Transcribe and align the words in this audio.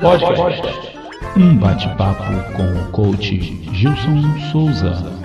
Podcast. 0.00 0.62
Um 1.36 1.56
bate-papo 1.56 2.22
com 2.56 2.62
o 2.62 2.90
coach 2.92 3.38
Gilson 3.72 4.38
Souza. 4.52 5.19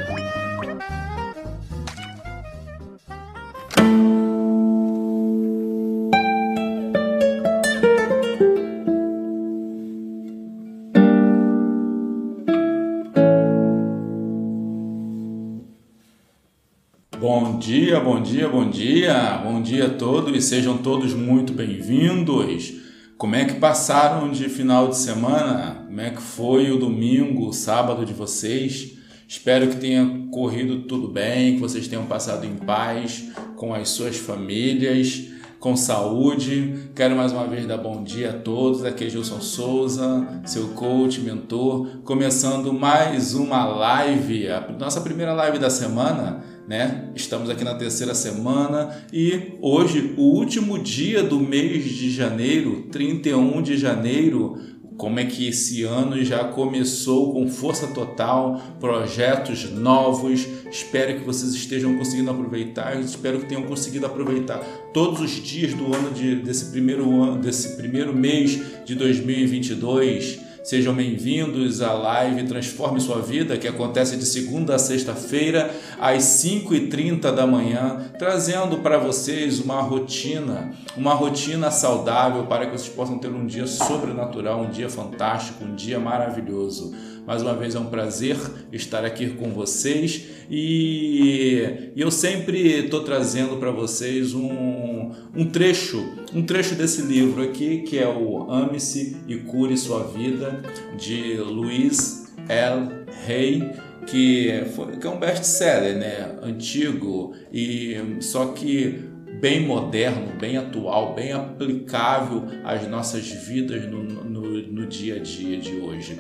Dia, 17.66 18.00
bom 18.00 18.22
dia, 18.22 18.48
bom 18.48 18.70
dia, 18.70 19.42
bom 19.44 19.60
dia 19.60 19.88
a 19.88 19.90
todos 19.90 20.38
e 20.38 20.40
sejam 20.40 20.78
todos 20.78 21.16
muito 21.16 21.52
bem-vindos. 21.52 22.76
Como 23.18 23.34
é 23.34 23.44
que 23.44 23.56
passaram 23.56 24.30
de 24.30 24.48
final 24.50 24.88
de 24.88 24.98
semana? 24.98 25.84
Como 25.88 26.00
é 26.00 26.12
que 26.12 26.22
foi 26.22 26.70
o 26.70 26.78
domingo, 26.78 27.48
o 27.48 27.54
sábado 27.54 28.06
de 28.06 28.14
vocês? 28.14 29.00
Espero 29.28 29.68
que 29.68 29.78
tenha 29.78 30.28
corrido 30.32 30.84
tudo 30.84 31.08
bem, 31.08 31.56
que 31.56 31.60
vocês 31.60 31.88
tenham 31.88 32.06
passado 32.06 32.46
em 32.46 32.54
paz 32.54 33.32
com 33.56 33.74
as 33.74 33.90
suas 33.90 34.16
famílias, 34.16 35.24
com 35.60 35.76
saúde. 35.76 36.92
Quero 36.96 37.16
mais 37.16 37.32
uma 37.32 37.48
vez 37.48 37.66
dar 37.66 37.78
bom 37.78 38.04
dia 38.04 38.30
a 38.30 38.34
todos. 38.34 38.86
Aqui 38.86 39.06
é 39.06 39.10
Gilson 39.10 39.42
Souza, 39.42 40.42
seu 40.46 40.68
coach, 40.76 41.20
mentor, 41.20 42.02
começando 42.04 42.72
mais 42.72 43.34
uma 43.34 43.66
live, 43.66 44.50
a 44.50 44.72
nossa 44.78 45.02
primeira 45.02 45.34
live 45.34 45.58
da 45.58 45.72
semana 45.72 46.54
né? 46.68 47.10
Estamos 47.16 47.50
aqui 47.50 47.64
na 47.64 47.76
terceira 47.76 48.16
semana 48.16 49.06
e 49.14 49.54
hoje, 49.62 50.14
o 50.18 50.24
último 50.24 50.80
dia 50.80 51.22
do 51.22 51.40
mês 51.40 51.84
de 51.84 52.10
janeiro, 52.10 52.88
31 52.92 53.62
de 53.62 53.78
janeiro, 53.78 54.58
como 54.98 55.20
é 55.20 55.26
que 55.26 55.48
esse 55.48 55.84
ano 55.84 56.24
já 56.24 56.46
começou 56.46 57.34
com 57.34 57.48
força 57.50 57.88
total, 57.88 58.62
projetos 58.80 59.70
novos. 59.70 60.48
Espero 60.72 61.20
que 61.20 61.26
vocês 61.26 61.54
estejam 61.54 61.98
conseguindo 61.98 62.32
aproveitar. 62.32 63.00
Espero 63.00 63.40
que 63.40 63.46
tenham 63.46 63.64
conseguido 63.64 64.06
aproveitar 64.06 64.60
todos 64.94 65.20
os 65.20 65.32
dias 65.32 65.74
do 65.74 65.94
ano 65.94 66.12
de, 66.12 66.38
desse 66.38 66.72
primeiro 66.72 67.22
ano, 67.22 67.42
desse 67.42 67.76
primeiro 67.76 68.16
mês 68.16 68.60
de 68.86 68.96
2022. 68.96 70.45
Sejam 70.66 70.96
bem-vindos 70.96 71.80
à 71.80 71.94
live 71.94 72.48
Transforme 72.48 73.00
Sua 73.00 73.22
Vida, 73.22 73.56
que 73.56 73.68
acontece 73.68 74.18
de 74.18 74.26
segunda 74.26 74.74
a 74.74 74.80
sexta-feira, 74.80 75.70
às 76.02 76.24
5h30 76.24 77.32
da 77.32 77.46
manhã, 77.46 78.12
trazendo 78.18 78.80
para 78.80 78.98
vocês 78.98 79.60
uma 79.60 79.80
rotina, 79.84 80.74
uma 80.98 81.14
rotina 81.14 81.70
saudável 81.70 82.48
para 82.48 82.66
que 82.66 82.72
vocês 82.72 82.90
possam 82.92 83.20
ter 83.20 83.28
um 83.28 83.46
dia 83.46 83.68
sobrenatural, 83.68 84.62
um 84.62 84.72
dia 84.72 84.90
fantástico, 84.90 85.64
um 85.64 85.76
dia 85.76 86.00
maravilhoso. 86.00 86.96
Mais 87.26 87.42
uma 87.42 87.56
vez 87.56 87.74
é 87.74 87.80
um 87.80 87.88
prazer 87.88 88.38
estar 88.72 89.04
aqui 89.04 89.32
com 89.32 89.52
vocês 89.52 90.26
e 90.50 91.92
eu 91.98 92.12
sempre 92.12 92.84
estou 92.84 93.04
trazendo 93.04 93.58
para 93.58 93.72
vocês 93.72 94.36
um, 94.36 95.12
um 95.36 95.50
trecho, 95.50 96.06
um 96.32 96.44
trecho 96.44 96.76
desse 96.76 97.02
livro 97.02 97.42
aqui 97.42 97.80
que 97.80 97.98
é 97.98 98.08
o 98.08 98.52
Ame-se 98.52 99.18
e 99.28 99.38
Cure 99.38 99.76
Sua 99.76 100.04
Vida 100.04 100.62
de 101.00 101.38
Luiz 101.38 102.32
L. 102.48 103.06
Hay 103.28 103.72
que, 104.06 104.64
foi, 104.76 104.98
que 104.98 105.08
é 105.08 105.10
um 105.10 105.18
best-seller, 105.20 105.98
né? 105.98 106.36
Antigo 106.44 107.34
e 107.52 108.18
só 108.20 108.48
que 108.48 109.15
bem 109.46 109.64
moderno, 109.64 110.34
bem 110.40 110.58
atual, 110.58 111.14
bem 111.14 111.32
aplicável 111.32 112.46
às 112.64 112.88
nossas 112.88 113.28
vidas 113.28 113.86
no, 113.86 114.02
no, 114.02 114.42
no 114.42 114.88
dia 114.88 115.18
a 115.18 115.20
dia 115.20 115.56
de 115.60 115.76
hoje. 115.76 116.20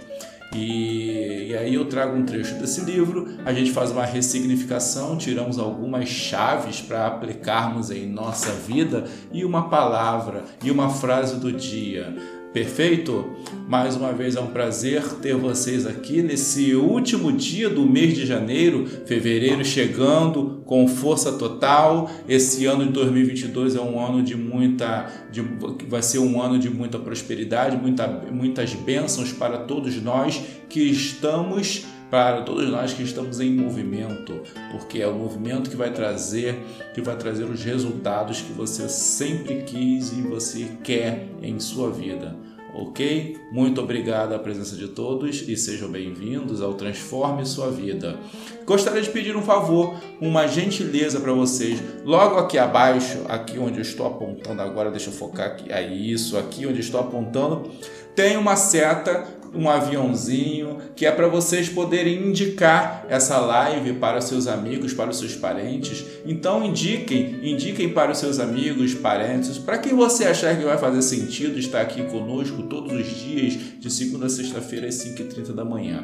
E, 0.53 1.47
e, 1.49 1.57
aí 1.57 1.73
eu 1.73 1.85
trago 1.85 2.15
um 2.15 2.23
trecho 2.23 2.53
desse 2.59 2.81
livro, 2.81 3.27
a 3.43 3.51
gente 3.51 3.71
faz 3.71 3.89
uma 3.89 4.05
ressignificação, 4.05 5.17
tiramos 5.17 5.57
algumas 5.57 6.07
chaves 6.07 6.81
para 6.81 7.07
aplicarmos 7.07 7.89
em 7.89 8.05
nossa 8.05 8.51
vida 8.51 9.05
e 9.33 9.43
uma 9.43 9.69
palavra 9.69 10.43
e 10.63 10.69
uma 10.69 10.91
frase 10.91 11.39
do 11.39 11.51
dia. 11.51 12.15
Perfeito? 12.55 13.35
Mais 13.67 13.97
uma 13.97 14.13
vez 14.13 14.37
é 14.37 14.39
um 14.39 14.47
prazer 14.47 15.03
ter 15.15 15.35
vocês 15.35 15.85
aqui 15.85 16.21
nesse 16.21 16.73
último 16.73 17.29
dia 17.29 17.69
do 17.69 17.81
mês 17.85 18.15
de 18.15 18.25
janeiro, 18.25 18.87
fevereiro 19.05 19.65
chegando 19.65 20.61
com 20.65 20.87
força 20.87 21.33
total. 21.33 22.09
Esse 22.29 22.65
ano 22.65 22.85
de 22.85 22.93
2022 22.93 23.75
é 23.75 23.81
um 23.81 23.99
ano 23.99 24.23
de 24.23 24.37
muita, 24.37 25.11
de, 25.29 25.41
vai 25.89 26.01
ser 26.01 26.19
um 26.19 26.41
ano 26.41 26.57
de 26.57 26.69
muita 26.69 26.97
prosperidade, 26.97 27.75
muita, 27.75 28.07
muitas 28.31 28.73
bênçãos 28.73 29.33
para 29.33 29.57
todos 29.57 30.01
nós 30.01 30.41
que 30.69 30.79
estamos 30.79 31.85
para 32.09 32.41
todos 32.41 32.69
nós 32.69 32.93
que 32.93 33.03
estamos 33.03 33.39
em 33.39 33.51
movimento, 33.51 34.41
porque 34.71 35.01
é 35.01 35.07
o 35.07 35.13
movimento 35.13 35.69
que 35.69 35.75
vai 35.75 35.91
trazer, 35.91 36.59
que 36.93 37.01
vai 37.01 37.15
trazer 37.15 37.43
os 37.45 37.63
resultados 37.63 38.41
que 38.41 38.53
você 38.53 38.87
sempre 38.87 39.63
quis 39.63 40.11
e 40.11 40.21
você 40.21 40.69
quer 40.83 41.27
em 41.41 41.59
sua 41.59 41.89
vida. 41.89 42.35
Ok? 42.77 43.37
Muito 43.53 43.79
obrigado 43.79 44.33
à 44.33 44.39
presença 44.39 44.75
de 44.75 44.89
todos 44.89 45.47
e 45.47 45.55
sejam 45.55 45.89
bem-vindos 45.89 46.61
ao 46.61 46.73
Transforme 46.73 47.45
Sua 47.45 47.71
Vida. 47.71 48.19
Gostaria 48.65 49.01
de 49.01 49.09
pedir 49.09 49.33
um 49.37 49.41
favor, 49.41 49.95
uma 50.19 50.45
gentileza 50.45 51.21
para 51.21 51.31
vocês. 51.31 51.81
Logo 52.03 52.37
aqui 52.37 52.57
abaixo, 52.57 53.19
aqui 53.29 53.57
onde 53.57 53.77
eu 53.77 53.81
estou 53.81 54.05
apontando 54.05 54.61
agora, 54.61 54.91
deixa 54.91 55.09
eu 55.09 55.13
focar 55.13 55.47
aqui, 55.47 55.71
é 55.71 55.87
isso, 55.87 56.37
aqui 56.37 56.67
onde 56.67 56.81
estou 56.81 56.99
apontando, 56.99 57.71
tem 58.13 58.35
uma 58.35 58.57
seta 58.57 59.25
um 59.55 59.69
aviãozinho, 59.69 60.77
que 60.95 61.05
é 61.05 61.11
para 61.11 61.27
vocês 61.27 61.69
poderem 61.69 62.27
indicar 62.29 63.05
essa 63.09 63.37
live 63.39 63.93
para 63.93 64.19
os 64.19 64.25
seus 64.25 64.47
amigos, 64.47 64.93
para 64.93 65.09
os 65.09 65.17
seus 65.17 65.35
parentes. 65.35 66.05
Então 66.25 66.65
indiquem, 66.65 67.39
indiquem 67.43 67.89
para 67.89 68.11
os 68.11 68.17
seus 68.17 68.39
amigos, 68.39 68.93
parentes, 68.93 69.57
para 69.57 69.77
quem 69.77 69.93
você 69.93 70.25
achar 70.25 70.57
que 70.57 70.63
vai 70.63 70.77
fazer 70.77 71.01
sentido 71.01 71.57
estar 71.57 71.81
aqui 71.81 72.03
conosco 72.03 72.63
todos 72.63 72.91
os 72.91 73.07
dias, 73.07 73.57
de 73.79 73.91
segunda 73.91 74.25
a 74.25 74.29
sexta-feira 74.29 74.87
às 74.87 74.95
5h30 74.95 75.53
da 75.53 75.65
manhã. 75.65 76.03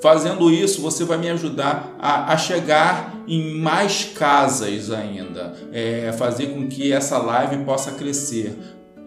Fazendo 0.00 0.50
isso, 0.50 0.80
você 0.80 1.04
vai 1.04 1.18
me 1.18 1.28
ajudar 1.28 1.94
a, 1.98 2.32
a 2.32 2.38
chegar 2.38 3.22
em 3.28 3.54
mais 3.54 4.04
casas 4.04 4.90
ainda, 4.90 5.54
é, 5.72 6.10
fazer 6.12 6.46
com 6.46 6.66
que 6.66 6.90
essa 6.90 7.18
live 7.18 7.64
possa 7.64 7.92
crescer 7.92 8.56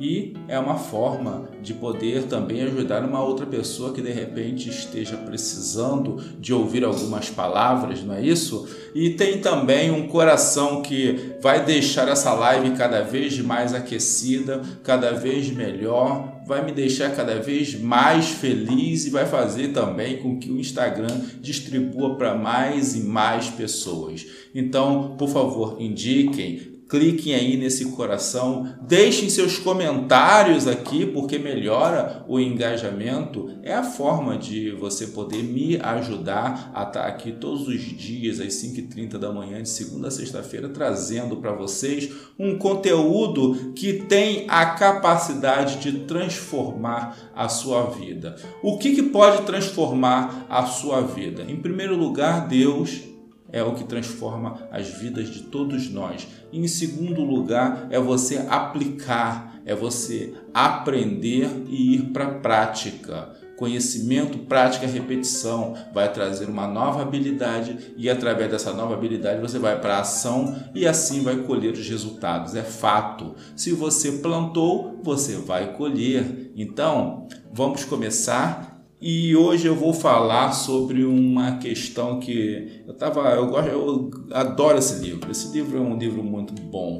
e 0.03 0.33
é 0.49 0.59
uma 0.59 0.75
forma 0.75 1.47
de 1.61 1.73
poder 1.73 2.23
também 2.23 2.61
ajudar 2.63 3.05
uma 3.05 3.23
outra 3.23 3.45
pessoa 3.45 3.93
que 3.93 4.01
de 4.01 4.11
repente 4.11 4.69
esteja 4.69 5.15
precisando 5.15 6.21
de 6.37 6.53
ouvir 6.53 6.83
algumas 6.83 7.29
palavras, 7.29 8.03
não 8.03 8.13
é 8.13 8.21
isso? 8.21 8.67
E 8.93 9.11
tem 9.11 9.39
também 9.39 9.91
um 9.91 10.05
coração 10.09 10.81
que 10.81 11.35
vai 11.41 11.63
deixar 11.63 12.09
essa 12.09 12.33
live 12.33 12.71
cada 12.71 13.01
vez 13.01 13.39
mais 13.39 13.73
aquecida, 13.73 14.61
cada 14.83 15.13
vez 15.13 15.49
melhor, 15.49 16.41
vai 16.45 16.65
me 16.65 16.73
deixar 16.73 17.15
cada 17.15 17.39
vez 17.39 17.79
mais 17.79 18.27
feliz 18.27 19.05
e 19.05 19.09
vai 19.09 19.25
fazer 19.25 19.69
também 19.69 20.17
com 20.17 20.37
que 20.37 20.51
o 20.51 20.59
Instagram 20.59 21.21
distribua 21.39 22.15
para 22.15 22.35
mais 22.35 22.93
e 22.93 22.99
mais 22.99 23.49
pessoas. 23.49 24.25
Então, 24.53 25.15
por 25.17 25.29
favor, 25.29 25.77
indiquem, 25.79 26.72
cliquem 26.93 27.33
aí 27.33 27.57
nesse 27.57 27.85
coração, 27.85 28.71
deixem 28.79 29.27
seus 29.27 29.57
comentários 29.57 30.67
aqui, 30.67 31.07
porque 31.07 31.39
melhora 31.39 32.23
o 32.27 32.39
engajamento. 32.39 33.49
É 33.63 33.73
a 33.73 33.81
forma 33.81 34.37
de 34.37 34.69
você 34.73 35.07
poder 35.07 35.41
me 35.41 35.75
ajudar 35.81 36.71
a 36.71 36.83
estar 36.83 37.07
aqui 37.07 37.31
todos 37.31 37.67
os 37.67 37.81
dias, 37.81 38.39
às 38.39 38.53
5h30 38.53 39.17
da 39.17 39.31
manhã, 39.31 39.63
de 39.63 39.69
segunda 39.69 40.09
a 40.09 40.11
sexta-feira, 40.11 40.69
trazendo 40.69 41.37
para 41.37 41.51
vocês 41.51 42.11
um 42.37 42.59
conteúdo 42.59 43.73
que 43.73 43.93
tem 43.93 44.45
a 44.47 44.63
capacidade 44.67 45.77
de 45.77 46.01
transformar 46.01 47.31
a 47.35 47.49
sua 47.49 47.85
vida. 47.85 48.35
O 48.61 48.77
que, 48.77 48.93
que 48.93 49.01
pode 49.01 49.41
transformar 49.47 50.45
a 50.47 50.67
sua 50.67 51.01
vida? 51.01 51.43
Em 51.49 51.55
primeiro 51.55 51.97
lugar, 51.97 52.47
Deus 52.47 53.12
é 53.53 53.63
o 53.63 53.75
que 53.75 53.83
transforma 53.83 54.67
as 54.71 54.89
vidas 54.89 55.29
de 55.29 55.43
todos 55.43 55.89
nós. 55.89 56.27
E 56.51 56.59
em 56.59 56.67
segundo 56.67 57.21
lugar, 57.21 57.87
é 57.91 57.99
você 57.99 58.43
aplicar, 58.49 59.61
é 59.63 59.75
você 59.75 60.33
aprender 60.51 61.47
e 61.69 61.95
ir 61.95 62.01
para 62.11 62.25
a 62.25 62.33
prática. 62.39 63.29
Conhecimento, 63.55 64.39
prática, 64.39 64.87
repetição 64.87 65.75
vai 65.93 66.11
trazer 66.11 66.49
uma 66.49 66.67
nova 66.67 67.03
habilidade 67.03 67.93
e 67.95 68.09
através 68.09 68.49
dessa 68.49 68.73
nova 68.73 68.95
habilidade 68.95 69.39
você 69.39 69.59
vai 69.59 69.79
para 69.79 69.97
a 69.97 70.01
ação 70.01 70.55
e 70.73 70.87
assim 70.87 71.21
vai 71.21 71.37
colher 71.37 71.73
os 71.73 71.87
resultados. 71.87 72.55
É 72.55 72.63
fato. 72.63 73.35
Se 73.55 73.71
você 73.71 74.13
plantou, 74.13 74.99
você 75.03 75.35
vai 75.35 75.77
colher. 75.77 76.51
Então, 76.55 77.27
vamos 77.53 77.85
começar 77.85 78.72
e 79.05 79.35
hoje 79.35 79.67
eu 79.67 79.75
vou 79.75 79.93
falar 79.93 80.53
sobre 80.53 81.03
uma 81.03 81.57
questão 81.57 82.21
que 82.21 82.83
eu 82.87 82.93
tava, 82.93 83.31
eu 83.31 83.47
gosto, 83.47 83.69
eu 83.69 84.09
adoro 84.31 84.77
esse 84.77 85.03
livro. 85.03 85.29
Esse 85.29 85.51
livro 85.51 85.77
é 85.77 85.81
um 85.81 85.97
livro 85.97 86.23
muito 86.23 86.53
bom. 86.53 86.99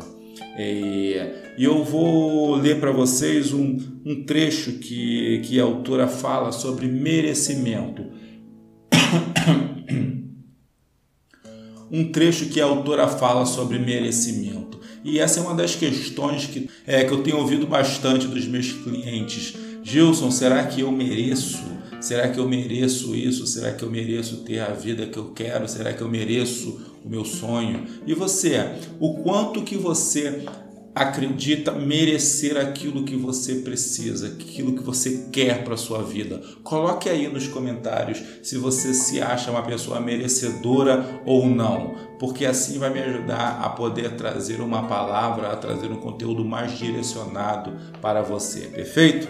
É, 0.57 1.53
e 1.57 1.63
eu 1.63 1.81
vou 1.81 2.55
ler 2.55 2.81
para 2.81 2.91
vocês 2.91 3.53
um, 3.53 3.77
um 4.05 4.25
trecho 4.25 4.79
que, 4.79 5.39
que 5.45 5.57
a 5.61 5.63
autora 5.63 6.05
fala 6.05 6.51
sobre 6.51 6.87
merecimento. 6.87 8.03
um 11.89 12.11
trecho 12.11 12.47
que 12.47 12.59
a 12.59 12.65
autora 12.65 13.07
fala 13.07 13.45
sobre 13.45 13.79
merecimento. 13.79 14.77
E 15.05 15.19
essa 15.19 15.39
é 15.39 15.43
uma 15.43 15.55
das 15.55 15.73
questões 15.73 16.47
que, 16.47 16.69
é, 16.85 17.05
que 17.05 17.13
eu 17.13 17.23
tenho 17.23 17.37
ouvido 17.37 17.65
bastante 17.65 18.27
dos 18.27 18.45
meus 18.45 18.73
clientes. 18.73 19.53
Gilson, 19.81 20.31
será 20.31 20.67
que 20.67 20.81
eu 20.81 20.91
mereço? 20.91 21.71
Será 22.03 22.27
que 22.27 22.37
eu 22.37 22.49
mereço 22.49 23.15
isso? 23.15 23.47
Será 23.47 23.71
que 23.71 23.81
eu 23.81 23.89
mereço 23.89 24.43
ter 24.43 24.59
a 24.59 24.73
vida 24.73 25.05
que 25.05 25.17
eu 25.17 25.31
quero? 25.31 25.69
Será 25.69 25.93
que 25.93 26.01
eu 26.01 26.09
mereço 26.09 26.81
o 27.01 27.07
meu 27.07 27.23
sonho? 27.23 27.85
E 28.05 28.13
você, 28.13 28.57
o 28.99 29.23
quanto 29.23 29.61
que 29.61 29.77
você 29.77 30.43
acredita 30.95 31.71
merecer 31.71 32.57
aquilo 32.57 33.03
que 33.03 33.15
você 33.15 33.55
precisa, 33.55 34.27
aquilo 34.27 34.73
que 34.73 34.83
você 34.83 35.27
quer 35.31 35.63
para 35.63 35.75
sua 35.75 36.03
vida. 36.03 36.41
Coloque 36.63 37.09
aí 37.09 37.27
nos 37.27 37.47
comentários 37.47 38.21
se 38.43 38.57
você 38.57 38.93
se 38.93 39.21
acha 39.21 39.49
uma 39.49 39.63
pessoa 39.63 39.99
merecedora 39.99 41.21
ou 41.25 41.47
não, 41.47 41.95
porque 42.19 42.45
assim 42.45 42.77
vai 42.77 42.91
me 42.91 42.99
ajudar 42.99 43.59
a 43.61 43.69
poder 43.69 44.15
trazer 44.15 44.61
uma 44.61 44.87
palavra, 44.87 45.51
a 45.51 45.55
trazer 45.55 45.91
um 45.91 45.99
conteúdo 45.99 46.45
mais 46.45 46.77
direcionado 46.77 47.75
para 48.01 48.21
você. 48.21 48.67
Perfeito? 48.67 49.27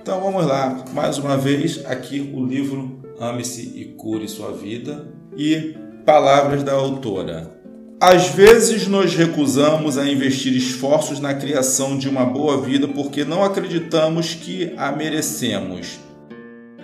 Então 0.00 0.20
vamos 0.20 0.46
lá, 0.46 0.84
mais 0.92 1.18
uma 1.18 1.36
vez 1.36 1.84
aqui 1.86 2.32
o 2.34 2.44
livro 2.44 3.00
Ame-se 3.20 3.72
e 3.76 3.84
Cure 3.96 4.28
Sua 4.28 4.52
Vida 4.52 5.08
e 5.36 5.76
palavras 6.04 6.62
da 6.62 6.72
autora. 6.72 7.61
Às 8.04 8.30
vezes 8.30 8.88
nos 8.88 9.14
recusamos 9.14 9.96
a 9.96 10.10
investir 10.10 10.56
esforços 10.56 11.20
na 11.20 11.34
criação 11.34 11.96
de 11.96 12.08
uma 12.08 12.24
boa 12.24 12.60
vida 12.60 12.88
porque 12.88 13.24
não 13.24 13.44
acreditamos 13.44 14.34
que 14.34 14.72
a 14.76 14.90
merecemos. 14.90 16.00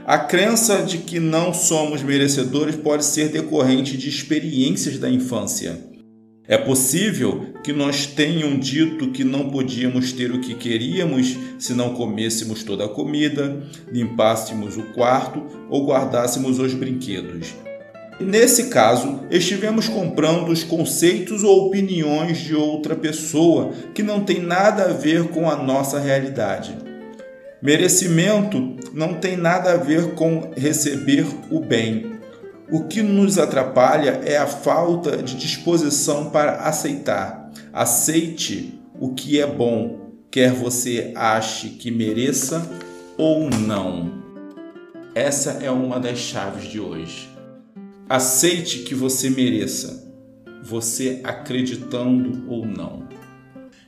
A 0.06 0.16
crença 0.16 0.80
de 0.80 0.98
que 0.98 1.18
não 1.18 1.52
somos 1.52 2.04
merecedores 2.04 2.76
pode 2.76 3.04
ser 3.04 3.30
decorrente 3.30 3.96
de 3.96 4.08
experiências 4.08 4.96
da 4.96 5.10
infância. 5.10 5.76
É 6.46 6.56
possível 6.56 7.46
que 7.64 7.72
nós 7.72 8.06
tenham 8.06 8.56
dito 8.56 9.10
que 9.10 9.24
não 9.24 9.50
podíamos 9.50 10.12
ter 10.12 10.30
o 10.30 10.40
que 10.40 10.54
queríamos 10.54 11.36
se 11.58 11.74
não 11.74 11.94
comêssemos 11.94 12.62
toda 12.62 12.84
a 12.84 12.88
comida, 12.88 13.60
limpássemos 13.90 14.76
o 14.76 14.84
quarto 14.94 15.44
ou 15.68 15.84
guardássemos 15.84 16.60
os 16.60 16.72
brinquedos. 16.74 17.67
Nesse 18.20 18.64
caso, 18.64 19.20
estivemos 19.30 19.88
comprando 19.88 20.48
os 20.48 20.64
conceitos 20.64 21.44
ou 21.44 21.68
opiniões 21.68 22.38
de 22.38 22.54
outra 22.54 22.96
pessoa 22.96 23.72
que 23.94 24.02
não 24.02 24.24
tem 24.24 24.40
nada 24.40 24.86
a 24.86 24.92
ver 24.92 25.28
com 25.28 25.48
a 25.48 25.54
nossa 25.54 26.00
realidade. 26.00 26.76
Merecimento 27.62 28.76
não 28.92 29.14
tem 29.14 29.36
nada 29.36 29.72
a 29.72 29.76
ver 29.76 30.14
com 30.14 30.50
receber 30.56 31.26
o 31.48 31.60
bem. 31.60 32.18
O 32.70 32.84
que 32.84 33.02
nos 33.02 33.38
atrapalha 33.38 34.20
é 34.24 34.36
a 34.36 34.46
falta 34.46 35.16
de 35.16 35.36
disposição 35.36 36.30
para 36.30 36.56
aceitar. 36.56 37.50
Aceite 37.72 38.80
o 38.98 39.14
que 39.14 39.40
é 39.40 39.46
bom, 39.46 40.10
quer 40.28 40.52
você 40.52 41.12
ache 41.14 41.70
que 41.70 41.90
mereça 41.90 42.68
ou 43.16 43.48
não. 43.48 44.22
Essa 45.14 45.58
é 45.62 45.70
uma 45.70 45.98
das 46.00 46.18
chaves 46.18 46.68
de 46.68 46.80
hoje. 46.80 47.27
Aceite 48.08 48.78
que 48.84 48.94
você 48.94 49.28
mereça, 49.28 50.10
você 50.62 51.20
acreditando 51.22 52.42
ou 52.48 52.64
não. 52.64 53.06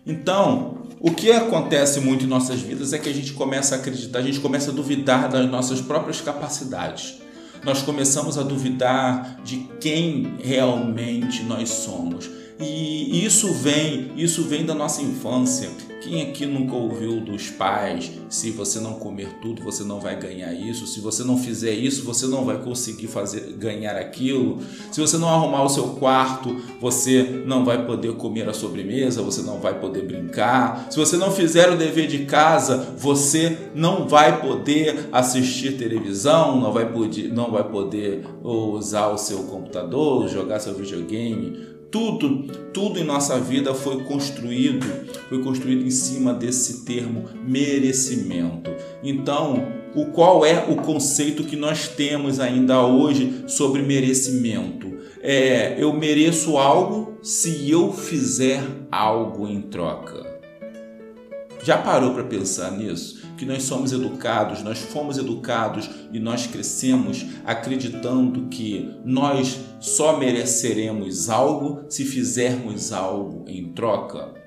Então, 0.07 0.83
o 1.01 1.11
que 1.11 1.33
acontece 1.33 2.01
muito 2.01 2.27
em 2.27 2.29
nossas 2.29 2.61
vidas 2.61 2.93
é 2.93 2.99
que 2.99 3.09
a 3.09 3.15
gente 3.15 3.33
começa 3.33 3.75
a 3.75 3.79
acreditar, 3.79 4.19
a 4.19 4.23
gente 4.23 4.39
começa 4.39 4.71
a 4.71 4.75
duvidar 4.75 5.31
das 5.31 5.51
nossas 5.51 5.81
próprias 5.81 6.21
capacidades. 6.21 7.19
Nós 7.65 7.81
começamos 7.81 8.37
a 8.37 8.43
duvidar 8.43 9.41
de 9.43 9.67
quem 9.81 10.35
realmente 10.43 11.43
nós 11.45 11.71
somos. 11.71 12.29
E 12.59 13.25
isso 13.25 13.55
vem, 13.55 14.13
isso 14.19 14.45
vem 14.45 14.67
da 14.67 14.75
nossa 14.75 15.01
infância. 15.01 15.71
Quem 16.01 16.23
aqui 16.23 16.47
nunca 16.47 16.75
ouviu 16.75 17.21
dos 17.21 17.51
pais: 17.51 18.11
se 18.31 18.51
você 18.51 18.81
não 18.81 18.95
comer 18.95 19.29
tudo, 19.43 19.63
você 19.63 19.85
não 19.85 20.01
vai 20.01 20.19
ganhar 20.19 20.53
isso, 20.55 20.87
se 20.87 20.99
você 21.01 21.23
não 21.23 21.37
fizer 21.37 21.73
isso, 21.73 22.05
você 22.05 22.27
não 22.27 22.45
vai 22.45 22.59
conseguir 22.59 23.07
fazer 23.07 23.53
ganhar 23.59 23.97
aquilo, 23.97 24.59
se 24.91 25.01
você 25.01 25.19
não 25.19 25.29
arrumar 25.29 25.63
o 25.63 25.69
seu 25.69 25.89
quarto, 25.91 26.57
você 26.81 27.43
não 27.45 27.65
vai 27.65 27.85
poder 27.85 28.15
comer 28.15 28.49
a 28.49 28.55
sobremesa, 28.55 29.23
você 29.23 29.43
não 29.43 29.61
vai 29.61 29.79
poder 29.79 30.07
brincar, 30.07 30.87
se 30.91 30.99
você 30.99 31.19
não 31.19 31.31
fizer 31.31 31.71
o 31.71 31.77
dever 31.77 32.07
de 32.07 32.25
casa, 32.25 32.95
você 32.97 33.71
não 33.75 34.09
vai 34.09 34.41
poder 34.41 35.09
assistir 35.13 35.77
televisão, 35.77 36.59
não 36.59 36.73
vai 36.73 36.91
poder, 36.91 37.33
não 37.33 37.51
vai 37.51 37.65
poder 37.65 38.25
usar 38.43 39.09
o 39.09 39.19
seu 39.19 39.45
computador, 39.45 40.29
jogar 40.29 40.61
seu 40.61 40.75
videogame 40.75 41.80
tudo, 41.91 42.45
tudo 42.73 42.99
em 42.99 43.05
nossa 43.05 43.39
vida 43.39 43.75
foi 43.75 44.05
construído, 44.05 44.87
foi 45.29 45.43
construído 45.43 45.85
em 45.85 45.91
cima 45.91 46.33
desse 46.33 46.85
termo 46.85 47.29
merecimento. 47.45 48.71
Então, 49.03 49.81
o 49.95 50.07
qual 50.07 50.47
é 50.47 50.67
o 50.69 50.77
conceito 50.77 51.45
que 51.45 51.57
nós 51.57 51.89
temos 51.89 52.39
ainda 52.39 52.85
hoje 52.87 53.45
sobre 53.49 53.83
merecimento? 53.83 54.99
É, 55.21 55.77
eu 55.83 55.93
mereço 55.93 56.57
algo 56.57 57.19
se 57.23 57.71
eu 57.71 57.93
fizer 57.93 58.63
algo 58.91 59.47
em 59.47 59.61
troca. 59.61 60.30
Já 61.63 61.79
parou 61.79 62.15
para 62.15 62.25
pensar 62.25 62.73
nisso? 62.73 63.21
que 63.41 63.47
nós 63.47 63.63
somos 63.63 63.91
educados, 63.91 64.63
nós 64.63 64.79
fomos 64.79 65.17
educados 65.17 65.89
e 66.13 66.21
nós 66.21 66.47
crescemos 66.47 67.25
acreditando 67.43 68.49
que 68.49 68.95
nós 69.03 69.59
só 69.81 70.19
mereceremos 70.19 71.31
algo 71.31 71.87
se 71.89 72.05
fizermos 72.05 72.93
algo 72.93 73.47
em 73.49 73.73
troca. 73.73 74.40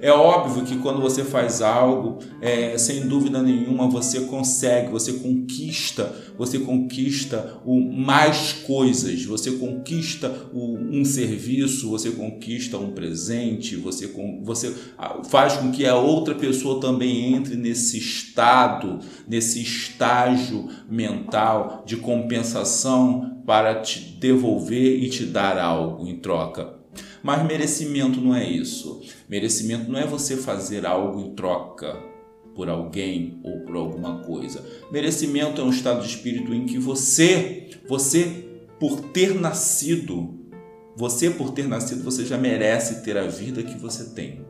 É 0.00 0.10
óbvio 0.10 0.64
que 0.64 0.76
quando 0.78 1.00
você 1.00 1.24
faz 1.24 1.62
algo, 1.62 2.18
é, 2.40 2.76
sem 2.76 3.06
dúvida 3.06 3.42
nenhuma, 3.42 3.88
você 3.88 4.20
consegue, 4.22 4.90
você 4.90 5.14
conquista, 5.14 6.14
você 6.36 6.58
conquista 6.58 7.60
o 7.64 7.80
mais 7.80 8.52
coisas, 8.52 9.24
você 9.24 9.52
conquista 9.52 10.32
o, 10.52 10.76
um 10.76 11.04
serviço, 11.04 11.88
você 11.88 12.10
conquista 12.10 12.76
um 12.76 12.92
presente, 12.92 13.76
você, 13.76 14.12
você 14.42 14.74
faz 15.28 15.54
com 15.54 15.70
que 15.70 15.86
a 15.86 15.96
outra 15.96 16.34
pessoa 16.34 16.80
também 16.80 17.34
entre 17.34 17.56
nesse 17.56 17.98
estado, 17.98 18.98
nesse 19.26 19.62
estágio 19.62 20.68
mental 20.88 21.82
de 21.86 21.96
compensação 21.96 23.42
para 23.46 23.80
te 23.80 24.00
devolver 24.00 25.02
e 25.02 25.08
te 25.08 25.24
dar 25.24 25.58
algo 25.58 26.06
em 26.06 26.18
troca. 26.18 26.75
Mas 27.22 27.46
merecimento 27.46 28.20
não 28.20 28.34
é 28.34 28.48
isso. 28.48 29.02
Merecimento 29.28 29.90
não 29.90 29.98
é 29.98 30.06
você 30.06 30.36
fazer 30.36 30.86
algo 30.86 31.20
em 31.20 31.34
troca 31.34 31.96
por 32.54 32.70
alguém 32.70 33.38
ou 33.42 33.60
por 33.60 33.76
alguma 33.76 34.20
coisa. 34.20 34.64
Merecimento 34.90 35.60
é 35.60 35.64
um 35.64 35.70
estado 35.70 36.00
de 36.00 36.08
espírito 36.08 36.54
em 36.54 36.64
que 36.64 36.78
você, 36.78 37.68
você 37.86 38.46
por 38.80 39.00
ter 39.00 39.34
nascido, 39.34 40.34
você 40.96 41.28
por 41.28 41.50
ter 41.50 41.68
nascido, 41.68 42.02
você 42.02 42.24
já 42.24 42.38
merece 42.38 43.02
ter 43.02 43.18
a 43.18 43.26
vida 43.26 43.62
que 43.62 43.76
você 43.76 44.04
tem. 44.14 44.45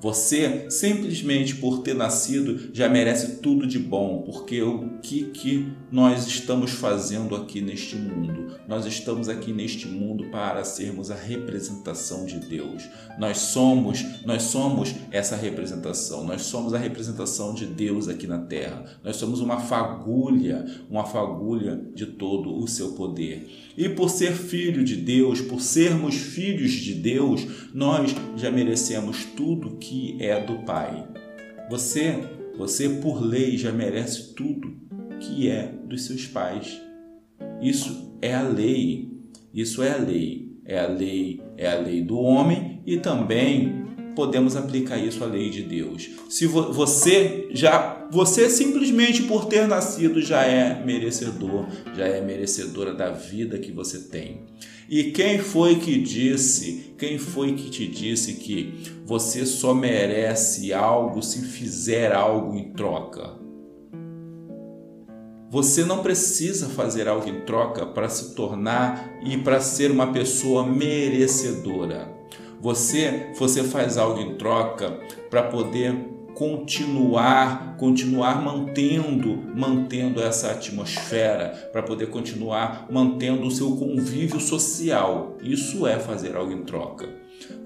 Você, 0.00 0.66
simplesmente 0.70 1.54
por 1.56 1.82
ter 1.82 1.94
nascido, 1.94 2.70
já 2.72 2.88
merece 2.88 3.38
tudo 3.38 3.66
de 3.66 3.78
bom, 3.78 4.22
porque 4.26 4.60
o 4.60 4.98
que, 5.00 5.24
que 5.30 5.72
nós 5.90 6.26
estamos 6.26 6.72
fazendo 6.72 7.34
aqui 7.34 7.62
neste 7.62 7.96
mundo? 7.96 8.56
Nós 8.68 8.84
estamos 8.84 9.28
aqui 9.28 9.52
neste 9.52 9.86
mundo 9.86 10.26
para 10.30 10.64
sermos 10.64 11.10
a 11.10 11.14
representação 11.14 12.26
de 12.26 12.38
Deus. 12.38 12.82
Nós 13.18 13.38
somos, 13.38 14.04
nós 14.24 14.42
somos 14.42 14.94
essa 15.10 15.34
representação. 15.34 16.24
Nós 16.24 16.42
somos 16.42 16.74
a 16.74 16.78
representação 16.78 17.54
de 17.54 17.64
Deus 17.64 18.06
aqui 18.06 18.26
na 18.26 18.38
terra. 18.38 18.84
Nós 19.02 19.16
somos 19.16 19.40
uma 19.40 19.60
fagulha, 19.60 20.66
uma 20.90 21.04
fagulha 21.04 21.80
de 21.94 22.06
todo 22.06 22.54
o 22.58 22.68
seu 22.68 22.92
poder. 22.92 23.48
E 23.76 23.88
por 23.88 24.10
ser 24.10 24.32
filho 24.32 24.84
de 24.84 24.96
Deus, 24.96 25.40
por 25.40 25.60
sermos 25.60 26.16
filhos 26.16 26.72
de 26.72 26.94
Deus, 26.94 27.46
nós 27.72 28.14
já 28.36 28.50
merecemos 28.50 29.24
tudo 29.36 29.76
que 29.76 29.85
é 30.20 30.40
do 30.40 30.58
Pai. 30.64 31.06
Você, 31.70 32.14
você 32.56 32.88
por 32.88 33.20
lei 33.20 33.56
já 33.56 33.72
merece 33.72 34.34
tudo 34.34 34.76
que 35.20 35.48
é 35.48 35.66
dos 35.66 36.06
seus 36.06 36.26
pais. 36.26 36.80
Isso 37.60 38.16
é 38.20 38.34
a 38.34 38.42
lei. 38.42 39.10
Isso 39.52 39.82
é 39.82 39.92
a 39.92 39.96
lei. 39.96 40.46
É 40.64 40.80
a 40.80 40.88
lei, 40.88 41.40
é 41.56 41.68
a 41.68 41.78
lei 41.78 42.02
do 42.02 42.18
homem 42.18 42.82
e 42.84 42.96
também 42.96 43.85
podemos 44.16 44.56
aplicar 44.56 44.98
isso 44.98 45.22
à 45.22 45.26
lei 45.26 45.50
de 45.50 45.62
Deus. 45.62 46.08
Se 46.28 46.46
você 46.46 47.48
já, 47.52 48.08
você 48.10 48.48
simplesmente 48.48 49.22
por 49.24 49.44
ter 49.44 49.68
nascido 49.68 50.20
já 50.22 50.42
é 50.42 50.82
merecedor, 50.84 51.66
já 51.94 52.06
é 52.06 52.20
merecedora 52.22 52.94
da 52.94 53.10
vida 53.10 53.58
que 53.58 53.70
você 53.70 54.00
tem. 54.00 54.46
E 54.88 55.10
quem 55.10 55.38
foi 55.38 55.76
que 55.76 56.00
disse, 56.00 56.94
quem 56.96 57.18
foi 57.18 57.54
que 57.54 57.68
te 57.68 57.86
disse 57.86 58.34
que 58.34 59.02
você 59.04 59.44
só 59.44 59.74
merece 59.74 60.72
algo 60.72 61.22
se 61.22 61.42
fizer 61.42 62.12
algo 62.12 62.56
em 62.56 62.72
troca? 62.72 63.36
Você 65.50 65.84
não 65.84 66.02
precisa 66.02 66.68
fazer 66.68 67.06
algo 67.06 67.28
em 67.28 67.40
troca 67.42 67.84
para 67.86 68.08
se 68.08 68.34
tornar 68.34 69.20
e 69.24 69.36
para 69.36 69.60
ser 69.60 69.90
uma 69.90 70.12
pessoa 70.12 70.66
merecedora. 70.66 72.15
Você, 72.60 73.32
você 73.38 73.62
faz 73.62 73.96
algo 73.96 74.20
em 74.20 74.34
troca 74.36 74.98
para 75.30 75.42
poder 75.42 75.94
continuar, 76.36 77.76
continuar 77.78 78.42
mantendo, 78.42 79.42
mantendo 79.54 80.20
essa 80.20 80.50
atmosfera, 80.50 81.70
para 81.72 81.82
poder 81.82 82.08
continuar 82.08 82.86
mantendo 82.90 83.46
o 83.46 83.50
seu 83.50 83.74
convívio 83.76 84.38
social. 84.38 85.38
Isso 85.42 85.86
é 85.86 85.98
fazer 85.98 86.36
algo 86.36 86.52
em 86.52 86.62
troca. 86.62 87.08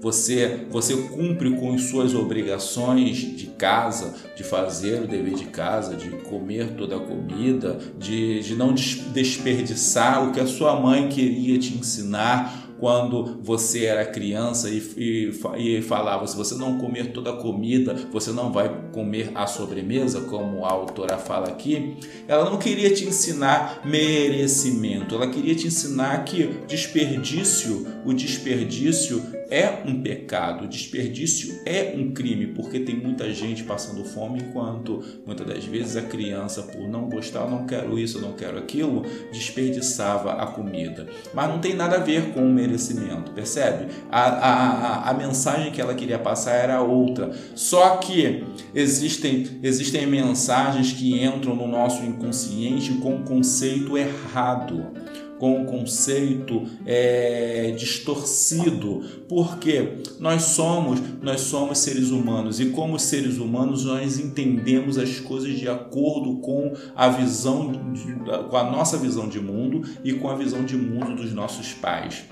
Você, 0.01 0.67
você 0.69 0.95
cumpre 0.95 1.51
com 1.51 1.77
suas 1.77 2.13
obrigações 2.13 3.17
de 3.17 3.47
casa, 3.47 4.15
de 4.35 4.43
fazer 4.43 5.03
o 5.03 5.07
dever 5.07 5.35
de 5.35 5.45
casa, 5.45 5.95
de 5.95 6.09
comer 6.09 6.71
toda 6.75 6.95
a 6.95 6.99
comida, 6.99 7.77
de, 7.97 8.41
de 8.41 8.55
não 8.55 8.73
desperdiçar 8.73 10.27
o 10.27 10.31
que 10.31 10.39
a 10.39 10.47
sua 10.47 10.79
mãe 10.79 11.09
queria 11.09 11.59
te 11.59 11.73
ensinar 11.77 12.70
quando 12.81 13.37
você 13.43 13.85
era 13.85 14.03
criança 14.03 14.67
e, 14.67 14.79
e, 14.97 15.31
e, 15.59 15.81
falava: 15.83 16.25
se 16.25 16.35
você 16.35 16.55
não 16.55 16.79
comer 16.79 17.11
toda 17.11 17.29
a 17.29 17.37
comida, 17.37 17.93
você 18.11 18.31
não 18.31 18.51
vai 18.51 18.75
comer 18.91 19.31
a 19.35 19.45
sobremesa, 19.45 20.21
como 20.21 20.65
a 20.65 20.71
autora 20.71 21.19
fala 21.19 21.47
aqui. 21.47 21.95
Ela 22.27 22.49
não 22.49 22.57
queria 22.57 22.91
te 22.91 23.05
ensinar 23.05 23.81
merecimento, 23.85 25.13
ela 25.13 25.27
queria 25.27 25.53
te 25.53 25.67
ensinar 25.67 26.25
que 26.25 26.47
desperdício, 26.67 27.85
o 28.03 28.13
desperdício 28.13 29.21
é 29.51 29.83
um 29.85 30.01
pecado, 30.01 30.65
desperdício 30.65 31.61
é 31.65 31.93
um 31.93 32.13
crime, 32.13 32.47
porque 32.47 32.79
tem 32.79 32.95
muita 32.95 33.31
gente 33.33 33.63
passando 33.63 34.05
fome, 34.05 34.39
enquanto 34.41 35.03
muitas 35.25 35.45
das 35.45 35.65
vezes 35.65 35.97
a 35.97 36.01
criança, 36.01 36.63
por 36.63 36.87
não 36.87 37.09
gostar, 37.09 37.49
não 37.49 37.65
quero 37.65 37.99
isso, 37.99 38.21
não 38.21 38.31
quero 38.31 38.57
aquilo, 38.57 39.03
desperdiçava 39.29 40.31
a 40.41 40.47
comida. 40.47 41.05
Mas 41.33 41.49
não 41.49 41.59
tem 41.59 41.75
nada 41.75 41.97
a 41.97 41.99
ver 41.99 42.31
com 42.31 42.39
o 42.39 42.49
merecimento, 42.49 43.33
percebe? 43.33 43.87
A, 44.09 44.21
a, 44.21 44.69
a, 44.69 45.09
a 45.09 45.13
mensagem 45.13 45.71
que 45.71 45.81
ela 45.81 45.93
queria 45.93 46.17
passar 46.17 46.53
era 46.53 46.81
outra. 46.81 47.31
Só 47.53 47.97
que 47.97 48.45
existem, 48.73 49.59
existem 49.61 50.07
mensagens 50.07 50.93
que 50.93 51.21
entram 51.21 51.55
no 51.55 51.67
nosso 51.67 52.03
inconsciente 52.05 52.93
com 52.93 53.21
conceito 53.23 53.97
errado 53.97 55.10
com 55.41 55.61
um 55.61 55.65
conceito 55.65 56.67
é, 56.85 57.73
distorcido, 57.75 59.01
porque 59.27 60.03
nós 60.19 60.43
somos 60.43 61.01
nós 61.19 61.41
somos 61.41 61.79
seres 61.79 62.11
humanos. 62.11 62.59
E 62.59 62.67
como 62.67 62.99
seres 62.99 63.39
humanos 63.39 63.85
nós 63.85 64.19
entendemos 64.19 64.99
as 64.99 65.19
coisas 65.19 65.57
de 65.57 65.67
acordo 65.67 66.35
com 66.41 66.73
a 66.95 67.09
visão 67.09 67.71
de, 67.91 68.13
com 68.51 68.55
a 68.55 68.69
nossa 68.69 68.99
visão 68.99 69.27
de 69.27 69.39
mundo 69.39 69.81
e 70.03 70.13
com 70.13 70.29
a 70.29 70.35
visão 70.35 70.63
de 70.63 70.77
mundo 70.77 71.15
dos 71.15 71.33
nossos 71.33 71.73
pais. 71.73 72.23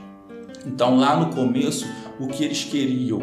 Então, 0.68 0.96
lá 0.96 1.20
no 1.20 1.34
começo, 1.34 1.88
o 2.20 2.28
que 2.28 2.44
eles 2.44 2.64
queriam 2.64 3.22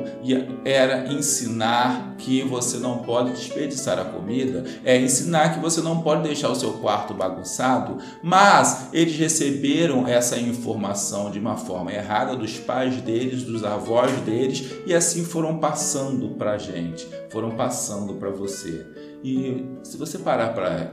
era 0.65 1.13
ensinar 1.13 2.15
que 2.17 2.43
você 2.43 2.79
não 2.79 2.99
pode 2.99 3.33
desperdiçar 3.33 3.99
a 3.99 4.05
comida, 4.05 4.65
é 4.85 4.99
ensinar 4.99 5.55
que 5.55 5.61
você 5.61 5.81
não 5.81 6.01
pode 6.01 6.23
deixar 6.23 6.51
o 6.51 6.55
seu 6.55 6.73
quarto 6.75 7.13
bagunçado, 7.13 7.99
mas 8.23 8.89
eles 8.93 9.17
receberam 9.17 10.09
essa 10.09 10.39
informação 10.39 11.31
de 11.31 11.39
uma 11.39 11.57
forma 11.57 11.93
errada 11.93 12.35
dos 12.35 12.59
pais 12.59 13.01
deles, 13.03 13.43
dos 13.43 13.63
avós 13.65 14.13
deles, 14.23 14.73
e 14.87 14.95
assim 14.95 15.25
foram 15.25 15.59
passando 15.59 16.31
para 16.31 16.53
a 16.53 16.59
gente, 16.59 17.07
foram 17.29 17.51
passando 17.51 18.15
para 18.15 18.31
você. 18.31 18.87
E 19.23 19.67
se 19.83 19.97
você 19.97 20.19
parar 20.19 20.55
para 20.55 20.93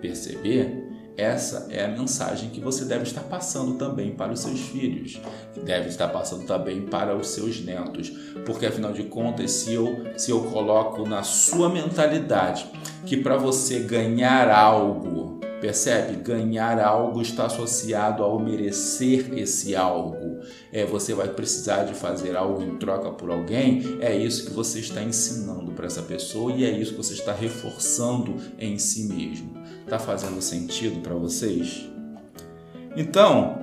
perceber, 0.00 0.85
essa 1.16 1.66
é 1.70 1.84
a 1.84 1.88
mensagem 1.88 2.50
que 2.50 2.60
você 2.60 2.84
deve 2.84 3.04
estar 3.04 3.22
passando 3.22 3.74
também 3.74 4.12
para 4.12 4.32
os 4.32 4.40
seus 4.40 4.60
filhos, 4.60 5.20
deve 5.64 5.88
estar 5.88 6.08
passando 6.08 6.44
também 6.44 6.82
para 6.82 7.16
os 7.16 7.28
seus 7.28 7.64
netos, 7.64 8.10
porque 8.44 8.66
afinal 8.66 8.92
de 8.92 9.04
contas, 9.04 9.50
se 9.50 9.72
eu, 9.72 10.06
se 10.16 10.30
eu 10.30 10.42
coloco 10.44 11.08
na 11.08 11.22
sua 11.22 11.68
mentalidade 11.68 12.66
que 13.06 13.16
para 13.16 13.36
você 13.36 13.80
ganhar 13.80 14.50
algo, 14.50 15.40
percebe? 15.60 16.16
Ganhar 16.16 16.78
algo 16.80 17.22
está 17.22 17.46
associado 17.46 18.22
ao 18.22 18.38
merecer 18.38 19.32
esse 19.38 19.74
algo. 19.74 20.40
É, 20.72 20.84
você 20.84 21.14
vai 21.14 21.28
precisar 21.28 21.84
de 21.84 21.94
fazer 21.94 22.36
algo 22.36 22.62
em 22.62 22.76
troca 22.76 23.10
por 23.10 23.30
alguém, 23.30 23.98
é 24.00 24.14
isso 24.14 24.46
que 24.46 24.52
você 24.52 24.80
está 24.80 25.02
ensinando 25.02 25.72
para 25.72 25.86
essa 25.86 26.02
pessoa 26.02 26.52
e 26.52 26.64
é 26.64 26.70
isso 26.70 26.92
que 26.92 26.98
você 26.98 27.14
está 27.14 27.32
reforçando 27.32 28.36
em 28.58 28.78
si 28.78 29.04
mesmo. 29.04 29.55
Está 29.86 30.00
fazendo 30.00 30.42
sentido 30.42 31.00
para 31.00 31.14
vocês? 31.14 31.88
Então, 32.96 33.56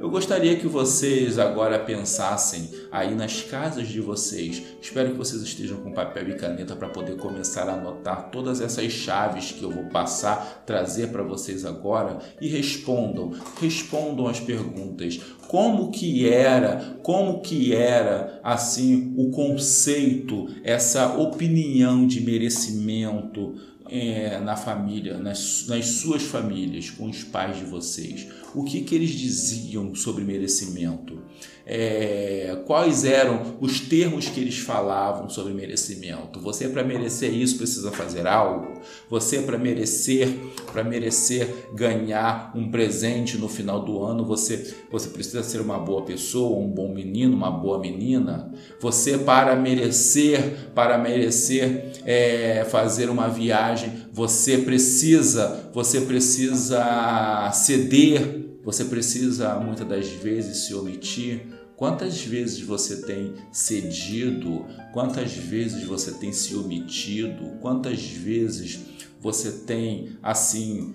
eu 0.00 0.08
gostaria 0.08 0.54
que 0.54 0.68
vocês 0.68 1.36
agora 1.36 1.80
pensassem 1.80 2.70
aí 2.92 3.12
nas 3.12 3.42
casas 3.42 3.88
de 3.88 4.00
vocês. 4.00 4.62
Espero 4.80 5.10
que 5.10 5.18
vocês 5.18 5.42
estejam 5.42 5.78
com 5.78 5.90
papel 5.90 6.28
e 6.28 6.36
caneta 6.36 6.76
para 6.76 6.88
poder 6.90 7.16
começar 7.16 7.68
a 7.68 7.72
anotar 7.72 8.30
todas 8.30 8.60
essas 8.60 8.92
chaves 8.92 9.50
que 9.50 9.64
eu 9.64 9.70
vou 9.70 9.86
passar, 9.86 10.62
trazer 10.64 11.08
para 11.08 11.24
vocês 11.24 11.64
agora 11.64 12.18
e 12.40 12.46
respondam, 12.46 13.32
respondam 13.60 14.28
as 14.28 14.38
perguntas. 14.38 15.20
Como 15.48 15.90
que 15.90 16.28
era, 16.28 16.98
como 17.02 17.40
que 17.40 17.74
era 17.74 18.38
assim 18.44 19.12
o 19.16 19.30
conceito, 19.30 20.46
essa 20.62 21.16
opinião 21.18 22.06
de 22.06 22.20
merecimento 22.20 23.54
é, 23.90 24.38
na 24.40 24.56
família, 24.56 25.18
nas, 25.18 25.66
nas 25.68 25.86
suas 25.86 26.22
famílias, 26.22 26.90
com 26.90 27.08
os 27.08 27.22
pais 27.24 27.58
de 27.58 27.64
vocês? 27.64 28.28
O 28.54 28.64
que, 28.64 28.82
que 28.82 28.94
eles 28.94 29.10
diziam 29.10 29.94
sobre 29.94 30.24
merecimento? 30.24 31.22
é, 31.66 32.58
quais 32.66 33.04
eram 33.04 33.56
os 33.60 33.80
termos 33.80 34.28
que 34.28 34.40
eles 34.40 34.58
falavam 34.58 35.28
sobre 35.28 35.54
merecimento. 35.54 36.38
Você 36.40 36.68
para 36.68 36.84
merecer 36.84 37.32
isso 37.32 37.56
precisa 37.56 37.90
fazer 37.90 38.26
algo. 38.26 38.80
Você 39.08 39.40
para 39.40 39.56
merecer, 39.56 40.28
para 40.70 40.84
merecer 40.84 41.48
ganhar 41.72 42.52
um 42.54 42.70
presente 42.70 43.38
no 43.38 43.48
final 43.48 43.82
do 43.82 44.02
ano, 44.02 44.24
você 44.24 44.74
você 44.90 45.08
precisa 45.08 45.42
ser 45.42 45.60
uma 45.60 45.78
boa 45.78 46.02
pessoa, 46.02 46.58
um 46.58 46.68
bom 46.68 46.92
menino, 46.92 47.34
uma 47.34 47.50
boa 47.50 47.78
menina. 47.78 48.52
Você 48.80 49.16
para 49.16 49.56
merecer, 49.56 50.70
para 50.74 50.98
merecer 50.98 51.92
é, 52.04 52.64
fazer 52.70 53.08
uma 53.08 53.28
viagem, 53.28 53.73
você 54.12 54.58
precisa, 54.58 55.70
você 55.72 56.00
precisa 56.02 57.50
ceder 57.52 58.44
você 58.64 58.86
precisa 58.86 59.60
muitas 59.60 59.86
das 59.86 60.08
vezes 60.08 60.64
se 60.64 60.74
omitir. 60.74 61.46
Quantas 61.76 62.22
vezes 62.22 62.60
você 62.60 63.02
tem 63.02 63.34
cedido? 63.52 64.64
Quantas 64.92 65.34
vezes 65.34 65.84
você 65.84 66.12
tem 66.12 66.32
se 66.32 66.56
omitido? 66.56 67.58
Quantas 67.60 68.02
vezes 68.02 68.80
você 69.20 69.52
tem 69.52 70.16
assim 70.22 70.94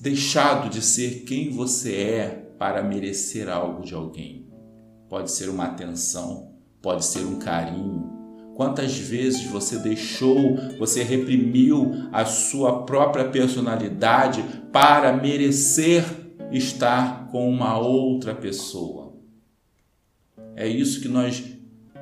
deixado 0.00 0.68
de 0.68 0.82
ser 0.82 1.22
quem 1.22 1.50
você 1.50 1.94
é 1.94 2.28
para 2.58 2.82
merecer 2.82 3.48
algo 3.48 3.84
de 3.84 3.94
alguém? 3.94 4.48
Pode 5.08 5.30
ser 5.30 5.48
uma 5.48 5.66
atenção, 5.66 6.56
pode 6.82 7.04
ser 7.04 7.24
um 7.24 7.38
carinho, 7.38 8.13
Quantas 8.54 8.96
vezes 8.96 9.44
você 9.46 9.78
deixou, 9.78 10.56
você 10.78 11.02
reprimiu 11.02 12.08
a 12.12 12.24
sua 12.24 12.84
própria 12.84 13.24
personalidade 13.24 14.44
para 14.72 15.12
merecer 15.12 16.04
estar 16.52 17.28
com 17.30 17.48
uma 17.50 17.76
outra 17.78 18.34
pessoa? 18.34 19.12
É 20.54 20.68
isso 20.68 21.00
que 21.00 21.08
nós 21.08 21.53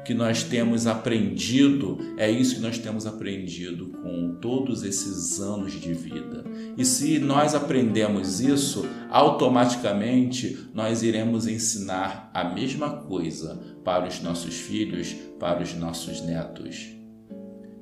que 0.04 0.14
nós 0.14 0.42
temos 0.42 0.86
aprendido, 0.86 1.98
é 2.16 2.30
isso 2.30 2.56
que 2.56 2.60
nós 2.60 2.78
temos 2.78 3.06
aprendido 3.06 3.88
com 4.02 4.36
todos 4.40 4.82
esses 4.82 5.40
anos 5.40 5.72
de 5.72 5.94
vida. 5.94 6.44
E 6.76 6.84
se 6.84 7.18
nós 7.18 7.54
aprendemos 7.54 8.40
isso, 8.40 8.84
automaticamente 9.10 10.68
nós 10.74 11.02
iremos 11.02 11.46
ensinar 11.46 12.30
a 12.34 12.44
mesma 12.44 12.90
coisa 13.02 13.60
para 13.84 14.08
os 14.08 14.20
nossos 14.20 14.54
filhos, 14.54 15.14
para 15.38 15.62
os 15.62 15.74
nossos 15.74 16.20
netos. 16.22 16.88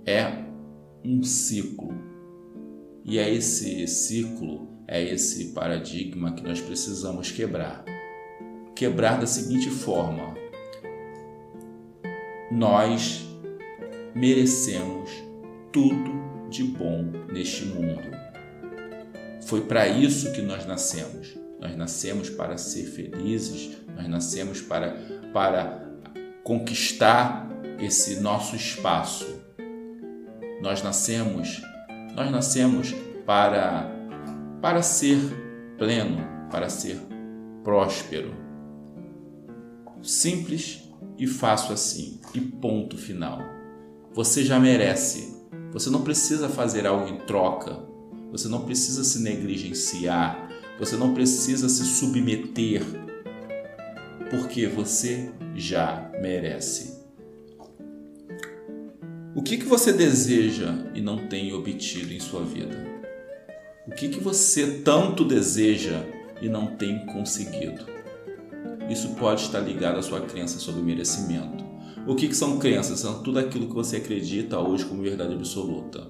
É 0.04 0.44
um 1.04 1.22
ciclo. 1.22 1.94
E 3.04 3.18
é 3.18 3.32
esse 3.32 3.86
ciclo, 3.86 4.68
é 4.86 5.02
esse 5.02 5.52
paradigma 5.52 6.32
que 6.32 6.42
nós 6.42 6.60
precisamos 6.60 7.30
quebrar. 7.30 7.84
Quebrar 8.74 9.18
da 9.18 9.26
seguinte 9.26 9.70
forma: 9.70 10.34
nós 12.50 13.26
merecemos 14.14 15.10
tudo 15.72 16.48
de 16.48 16.64
bom 16.64 17.04
neste 17.32 17.64
mundo. 17.64 18.10
Foi 19.42 19.62
para 19.62 19.88
isso 19.88 20.32
que 20.32 20.42
nós 20.42 20.66
nascemos. 20.66 21.38
Nós 21.60 21.76
nascemos 21.76 22.30
para 22.30 22.56
ser 22.56 22.84
felizes, 22.84 23.76
nós 23.94 24.08
nascemos 24.08 24.60
para, 24.62 24.96
para 25.32 25.90
conquistar 26.42 27.48
esse 27.78 28.20
nosso 28.20 28.56
espaço. 28.56 29.40
Nós 30.60 30.82
nascemos, 30.82 31.62
nós 32.14 32.30
nascemos 32.30 32.94
para 33.26 34.00
para 34.60 34.82
ser 34.82 35.18
pleno, 35.78 36.18
para 36.50 36.68
ser 36.68 36.98
próspero. 37.64 38.34
Simples 40.02 40.89
e 41.20 41.26
fácil 41.26 41.74
assim, 41.74 42.18
e 42.34 42.40
ponto 42.40 42.96
final. 42.96 43.42
Você 44.14 44.42
já 44.42 44.58
merece. 44.58 45.36
Você 45.70 45.90
não 45.90 46.02
precisa 46.02 46.48
fazer 46.48 46.86
algo 46.86 47.06
em 47.06 47.18
troca. 47.26 47.78
Você 48.32 48.48
não 48.48 48.64
precisa 48.64 49.04
se 49.04 49.20
negligenciar. 49.20 50.48
Você 50.78 50.96
não 50.96 51.12
precisa 51.12 51.68
se 51.68 51.84
submeter. 51.84 52.82
Porque 54.30 54.66
você 54.66 55.30
já 55.54 56.10
merece. 56.22 56.98
O 59.34 59.42
que, 59.42 59.58
que 59.58 59.66
você 59.66 59.92
deseja 59.92 60.74
e 60.94 61.02
não 61.02 61.28
tem 61.28 61.52
obtido 61.52 62.14
em 62.14 62.18
sua 62.18 62.42
vida? 62.42 62.88
O 63.86 63.90
que, 63.90 64.08
que 64.08 64.20
você 64.20 64.78
tanto 64.78 65.22
deseja 65.24 66.02
e 66.40 66.48
não 66.48 66.76
tem 66.76 67.04
conseguido? 67.06 67.99
Isso 68.90 69.14
pode 69.14 69.42
estar 69.42 69.60
ligado 69.60 69.98
à 69.98 70.02
sua 70.02 70.20
crença 70.20 70.58
sobre 70.58 70.82
merecimento. 70.82 71.64
O 72.06 72.14
que, 72.14 72.28
que 72.28 72.36
são 72.36 72.58
crenças? 72.58 73.00
São 73.00 73.22
tudo 73.22 73.38
aquilo 73.38 73.68
que 73.68 73.74
você 73.74 73.96
acredita 73.96 74.58
hoje 74.58 74.84
como 74.84 75.02
verdade 75.02 75.32
absoluta. 75.32 76.08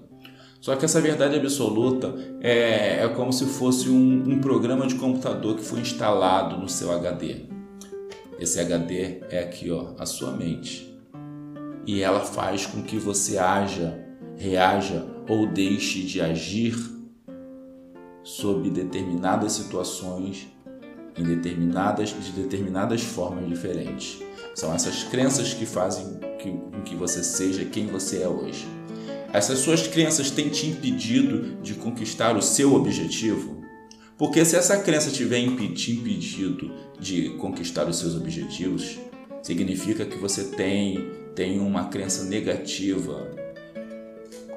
Só 0.60 0.74
que 0.76 0.84
essa 0.84 1.00
verdade 1.00 1.36
absoluta 1.36 2.14
é, 2.40 3.04
é 3.04 3.08
como 3.08 3.32
se 3.32 3.46
fosse 3.46 3.88
um, 3.88 4.32
um 4.32 4.40
programa 4.40 4.86
de 4.86 4.94
computador 4.94 5.56
que 5.56 5.64
foi 5.64 5.80
instalado 5.80 6.56
no 6.56 6.68
seu 6.68 6.92
HD. 6.92 7.46
Esse 8.38 8.58
HD 8.58 9.20
é 9.30 9.40
aqui, 9.40 9.70
ó, 9.70 9.94
a 9.98 10.06
sua 10.06 10.32
mente 10.32 10.90
e 11.86 12.02
ela 12.02 12.20
faz 12.20 12.66
com 12.66 12.82
que 12.82 12.98
você 12.98 13.38
haja, 13.38 13.98
reaja 14.36 15.06
ou 15.28 15.46
deixe 15.46 16.02
de 16.02 16.20
agir 16.20 16.76
sob 18.22 18.70
determinadas 18.70 19.52
situações 19.52 20.48
em 21.16 21.24
determinadas 21.24 22.10
de 22.10 22.32
determinadas 22.32 23.02
formas 23.02 23.48
diferentes. 23.48 24.22
São 24.54 24.74
essas 24.74 25.04
crenças 25.04 25.54
que 25.54 25.66
fazem 25.66 26.18
que, 26.38 26.50
com 26.50 26.82
que 26.82 26.94
você 26.94 27.22
seja 27.22 27.64
quem 27.64 27.86
você 27.86 28.22
é 28.22 28.28
hoje. 28.28 28.66
Essas 29.32 29.60
suas 29.60 29.86
crenças 29.86 30.30
têm 30.30 30.48
te 30.48 30.66
impedido 30.66 31.56
de 31.62 31.74
conquistar 31.74 32.36
o 32.36 32.42
seu 32.42 32.74
objetivo? 32.74 33.60
Porque 34.18 34.44
se 34.44 34.56
essa 34.56 34.76
crença 34.78 35.10
tiver 35.10 35.40
te 35.72 35.92
impedido 35.92 36.70
de 36.98 37.30
conquistar 37.38 37.88
os 37.88 37.98
seus 37.98 38.14
objetivos, 38.14 38.98
significa 39.42 40.04
que 40.04 40.18
você 40.18 40.44
tem 40.44 41.20
tem 41.34 41.60
uma 41.60 41.84
crença 41.84 42.24
negativa 42.24 43.30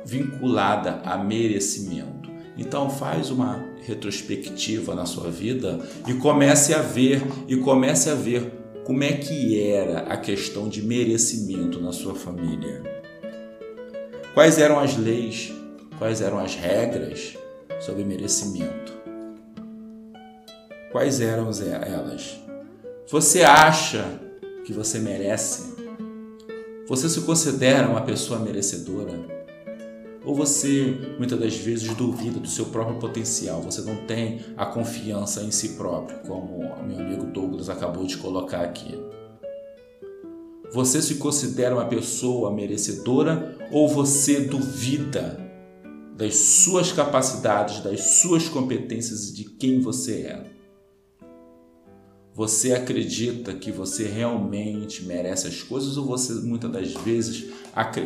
vinculada 0.06 1.02
a 1.06 1.18
merecimento. 1.18 2.33
Então 2.58 2.90
faz 2.90 3.30
uma 3.30 3.66
retrospectiva 3.86 4.94
na 4.94 5.06
sua 5.06 5.30
vida 5.30 5.80
e 6.08 6.14
comece 6.14 6.74
a 6.74 6.82
ver 6.82 7.22
e 7.48 7.58
comece 7.58 8.10
a 8.10 8.16
ver 8.16 8.52
como 8.86 9.04
é 9.04 9.14
que 9.14 9.60
era 9.60 10.02
a 10.02 10.18
questão 10.18 10.68
de 10.68 10.82
merecimento 10.82 11.82
na 11.82 11.92
sua 11.92 12.14
família. 12.14 12.84
Quais 14.34 14.58
eram 14.58 14.80
as 14.80 14.98
leis, 14.98 15.54
quais 15.98 16.22
eram 16.22 16.40
as 16.40 16.56
regras 16.56 17.38
sobre 17.80 18.04
merecimento? 18.04 18.94
Quais 20.92 21.22
eram 21.22 21.50
elas? 21.88 22.40
Você 23.10 23.42
acha 23.42 24.06
que 24.66 24.74
você 24.74 25.00
merece? 25.00 25.74
Você 26.88 27.10
se 27.10 27.22
considera 27.22 27.88
uma 27.88 28.02
pessoa 28.02 28.40
merecedora? 28.40 29.43
Ou 30.26 30.34
você 30.34 31.16
muitas 31.18 31.38
das 31.38 31.56
vezes 31.56 31.94
duvida 31.96 32.40
do 32.40 32.48
seu 32.48 32.68
próprio 32.68 32.98
potencial? 32.98 33.62
Você 33.62 33.82
não 33.82 34.06
tem 34.06 34.40
a 34.56 34.66
confiança 34.66 35.44
em 35.44 35.52
si 35.52 35.70
próprio, 35.70 36.20
como 36.20 36.60
meu 36.88 37.00
amigo 37.00 37.26
Douglas 37.26 37.70
acabou 37.70 38.06
de 38.06 38.18
colocar 38.18 38.62
aqui. 38.62 38.98
Você 40.72 41.02
se 41.02 41.16
considera 41.16 41.76
uma 41.76 41.86
pessoa 41.86 42.52
merecedora 42.52 43.58
ou 43.72 43.88
você 43.88 44.40
duvida 44.42 45.40
das 46.16 46.36
suas 46.36 46.92
capacidades, 46.92 47.82
das 47.82 48.22
suas 48.22 48.48
competências 48.48 49.30
e 49.30 49.34
de 49.34 49.44
quem 49.44 49.82
você 49.82 50.22
é? 50.22 50.54
Você 52.34 52.74
acredita 52.74 53.54
que 53.54 53.72
você 53.72 54.08
realmente 54.08 55.04
merece 55.04 55.48
as 55.48 55.62
coisas 55.62 55.98
ou 55.98 56.06
você 56.06 56.34
muitas 56.34 56.72
das 56.72 56.92
vezes 56.94 57.52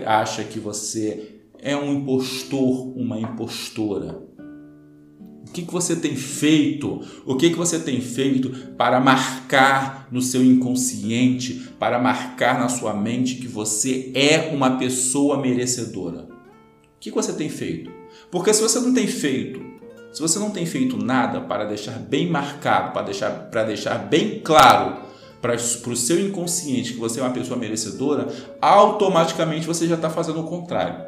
acha 0.05 0.43
que 0.43 0.59
você 0.59 1.36
é 1.61 1.75
um 1.75 1.93
impostor, 1.93 2.97
uma 2.97 3.19
impostora? 3.19 4.21
O 5.47 5.51
que, 5.51 5.65
que 5.65 5.71
você 5.71 5.95
tem 5.95 6.15
feito? 6.15 7.01
O 7.25 7.35
que, 7.35 7.49
que 7.49 7.55
você 7.55 7.79
tem 7.79 8.01
feito 8.01 8.49
para 8.77 8.99
marcar 8.99 10.07
no 10.11 10.21
seu 10.21 10.43
inconsciente, 10.43 11.71
para 11.79 11.99
marcar 11.99 12.59
na 12.59 12.69
sua 12.69 12.93
mente 12.93 13.35
que 13.35 13.47
você 13.47 14.11
é 14.13 14.53
uma 14.53 14.77
pessoa 14.77 15.39
merecedora? 15.39 16.23
O 16.23 16.99
que, 16.99 17.09
que 17.09 17.15
você 17.15 17.33
tem 17.33 17.49
feito? 17.49 17.89
Porque 18.29 18.53
se 18.53 18.61
você 18.61 18.79
não 18.79 18.93
tem 18.93 19.07
feito 19.07 19.77
se 20.11 20.21
você 20.21 20.39
não 20.39 20.49
tem 20.49 20.65
feito 20.65 20.97
nada 20.97 21.41
para 21.41 21.65
deixar 21.65 21.99
bem 21.99 22.27
marcado, 22.27 22.91
para 22.91 23.03
deixar, 23.03 23.29
para 23.51 23.63
deixar 23.65 23.99
bem 23.99 24.39
claro 24.39 25.05
para, 25.41 25.55
para 25.55 25.91
o 25.91 25.95
seu 25.95 26.19
inconsciente 26.19 26.93
que 26.93 26.99
você 26.99 27.19
é 27.19 27.23
uma 27.23 27.31
pessoa 27.31 27.59
merecedora, 27.59 28.27
automaticamente 28.59 29.67
você 29.67 29.87
já 29.87 29.95
está 29.95 30.09
fazendo 30.09 30.41
o 30.41 30.45
contrário. 30.45 31.06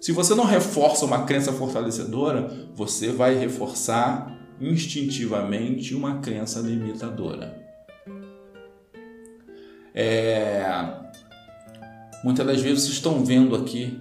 Se 0.00 0.12
você 0.12 0.34
não 0.34 0.44
reforça 0.44 1.04
uma 1.04 1.24
crença 1.24 1.52
fortalecedora, 1.52 2.68
você 2.74 3.10
vai 3.10 3.34
reforçar 3.34 4.36
instintivamente 4.60 5.94
uma 5.94 6.20
crença 6.20 6.60
limitadora. 6.60 7.64
É... 9.94 10.64
Muitas 12.22 12.46
das 12.46 12.60
vezes 12.60 12.84
vocês 12.84 12.94
estão 12.94 13.24
vendo 13.24 13.54
aqui 13.54 13.98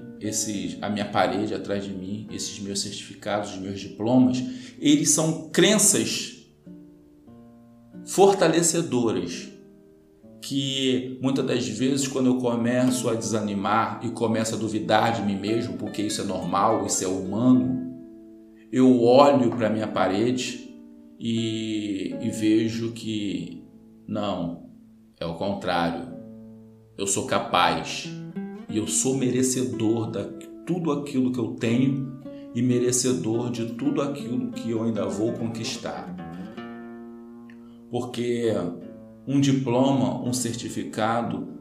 a 0.81 0.89
minha 0.89 1.05
parede 1.05 1.53
atrás 1.53 1.84
de 1.84 1.91
mim, 1.91 2.27
esses 2.31 2.60
meus 2.60 2.81
certificados, 2.81 3.55
meus 3.58 3.79
diplomas, 3.79 4.41
eles 4.79 5.12
são 5.12 5.49
crenças 5.49 6.47
fortalecedoras 8.05 9.55
que 10.45 11.17
muitas 11.23 11.43
das 11.43 11.67
vezes 11.67 12.08
quando 12.08 12.27
eu 12.27 12.38
começo 12.38 13.10
a 13.10 13.15
desanimar 13.15 13.99
e 14.03 14.10
começo 14.10 14.53
a 14.53 14.58
duvidar 14.58 15.13
de 15.13 15.23
mim 15.23 15.36
mesmo, 15.36 15.75
porque 15.75 16.03
isso 16.03 16.21
é 16.21 16.23
normal, 16.23 16.86
isso 16.86 17.03
é 17.03 17.08
humano, 17.08 17.84
eu 18.71 19.01
olho 19.01 19.49
para 19.49 19.71
minha 19.71 19.88
parede 19.88 20.69
e, 21.19 22.15
e 22.21 22.29
vejo 22.29 22.91
que 22.91 23.63
não, 24.08 24.69
é 25.19 25.25
o 25.25 25.34
contrário. 25.34 26.13
Eu 26.95 27.08
sou 27.08 27.25
capaz, 27.25 28.08
e 28.69 28.77
eu 28.77 28.86
sou 28.86 29.17
merecedor 29.17 30.12
de 30.12 30.47
tudo 30.67 30.91
aquilo 30.91 31.31
que 31.31 31.39
eu 31.39 31.55
tenho 31.55 32.21
e 32.53 32.62
merecedor 32.62 33.49
de 33.49 33.73
tudo 33.73 33.99
aquilo 33.99 34.51
que 34.51 34.69
eu 34.69 34.84
ainda 34.84 35.08
vou 35.08 35.34
conquistar. 35.34 36.15
Porque 37.89 38.53
um 39.28 39.40
diploma, 39.40 40.22
um 40.24 40.34
certificado 40.34 41.56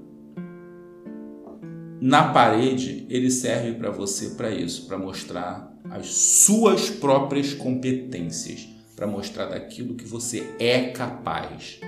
na 2.00 2.32
parede, 2.32 3.06
ele 3.08 3.30
serve 3.30 3.72
para 3.72 3.90
você 3.90 4.30
para 4.30 4.50
isso, 4.50 4.86
para 4.86 4.98
mostrar 4.98 5.74
as 5.90 6.06
suas 6.08 6.90
próprias 6.90 7.54
competências, 7.54 8.68
para 8.94 9.06
mostrar 9.06 9.46
daquilo 9.46 9.94
que 9.94 10.04
você 10.04 10.54
é 10.58 10.90
capaz. 10.90 11.80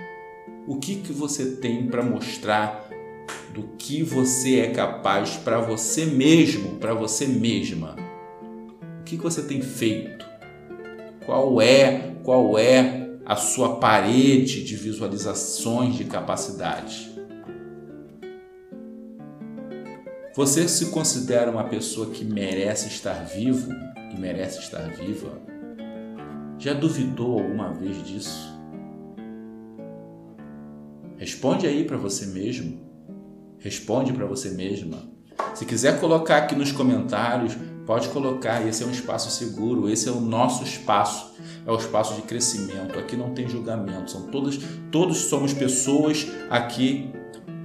O 0.66 0.76
que 0.76 0.96
que 0.96 1.12
você 1.12 1.56
tem 1.56 1.86
para 1.86 2.02
mostrar 2.02 2.88
do 3.52 3.62
que 3.78 4.02
você 4.02 4.60
é 4.60 4.70
capaz 4.70 5.36
para 5.36 5.60
você 5.60 6.06
mesmo, 6.06 6.76
para 6.76 6.94
você 6.94 7.26
mesma. 7.26 7.96
O 9.00 9.04
que 9.04 9.16
você 9.16 9.42
tem 9.42 9.60
feito? 9.60 10.26
Qual 11.24 11.60
é, 11.60 12.14
qual 12.22 12.58
é 12.58 13.05
a 13.26 13.34
sua 13.34 13.80
parede 13.80 14.62
de 14.62 14.76
visualizações 14.76 15.96
de 15.96 16.04
capacidade? 16.04 17.12
Você 20.32 20.68
se 20.68 20.90
considera 20.90 21.50
uma 21.50 21.64
pessoa 21.64 22.10
que 22.10 22.24
merece 22.24 22.86
estar 22.86 23.24
vivo, 23.24 23.68
que 24.10 24.20
merece 24.20 24.60
estar 24.60 24.88
viva? 24.90 25.42
Já 26.56 26.72
duvidou 26.72 27.40
alguma 27.40 27.72
vez 27.72 28.00
disso? 28.06 28.54
Responde 31.16 31.66
aí 31.66 31.82
para 31.82 31.96
você 31.96 32.26
mesmo. 32.26 32.78
Responde 33.58 34.12
para 34.12 34.26
você 34.26 34.50
mesma. 34.50 35.02
Se 35.52 35.64
quiser 35.64 35.98
colocar 35.98 36.36
aqui 36.36 36.54
nos 36.54 36.70
comentários, 36.70 37.56
pode 37.86 38.08
colocar. 38.08 38.66
Esse 38.66 38.82
é 38.82 38.86
um 38.86 38.90
espaço 38.90 39.30
seguro, 39.30 39.88
esse 39.88 40.08
é 40.08 40.12
o 40.12 40.20
nosso 40.20 40.64
espaço, 40.64 41.34
é 41.64 41.70
o 41.70 41.76
espaço 41.76 42.14
de 42.14 42.22
crescimento. 42.22 42.98
Aqui 42.98 43.16
não 43.16 43.32
tem 43.32 43.48
julgamento, 43.48 44.10
são 44.10 44.26
todos, 44.26 44.58
todos 44.90 45.16
somos 45.16 45.54
pessoas 45.54 46.26
aqui, 46.50 47.10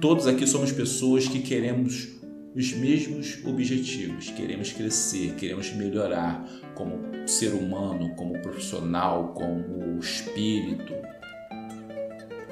todos 0.00 0.26
aqui 0.26 0.46
somos 0.46 0.72
pessoas 0.72 1.26
que 1.26 1.40
queremos 1.40 2.08
os 2.54 2.72
mesmos 2.74 3.38
objetivos, 3.46 4.30
queremos 4.30 4.72
crescer, 4.72 5.34
queremos 5.36 5.72
melhorar 5.72 6.46
como 6.74 7.00
ser 7.26 7.54
humano, 7.54 8.14
como 8.14 8.40
profissional, 8.40 9.32
como 9.34 9.98
espírito. 9.98 10.92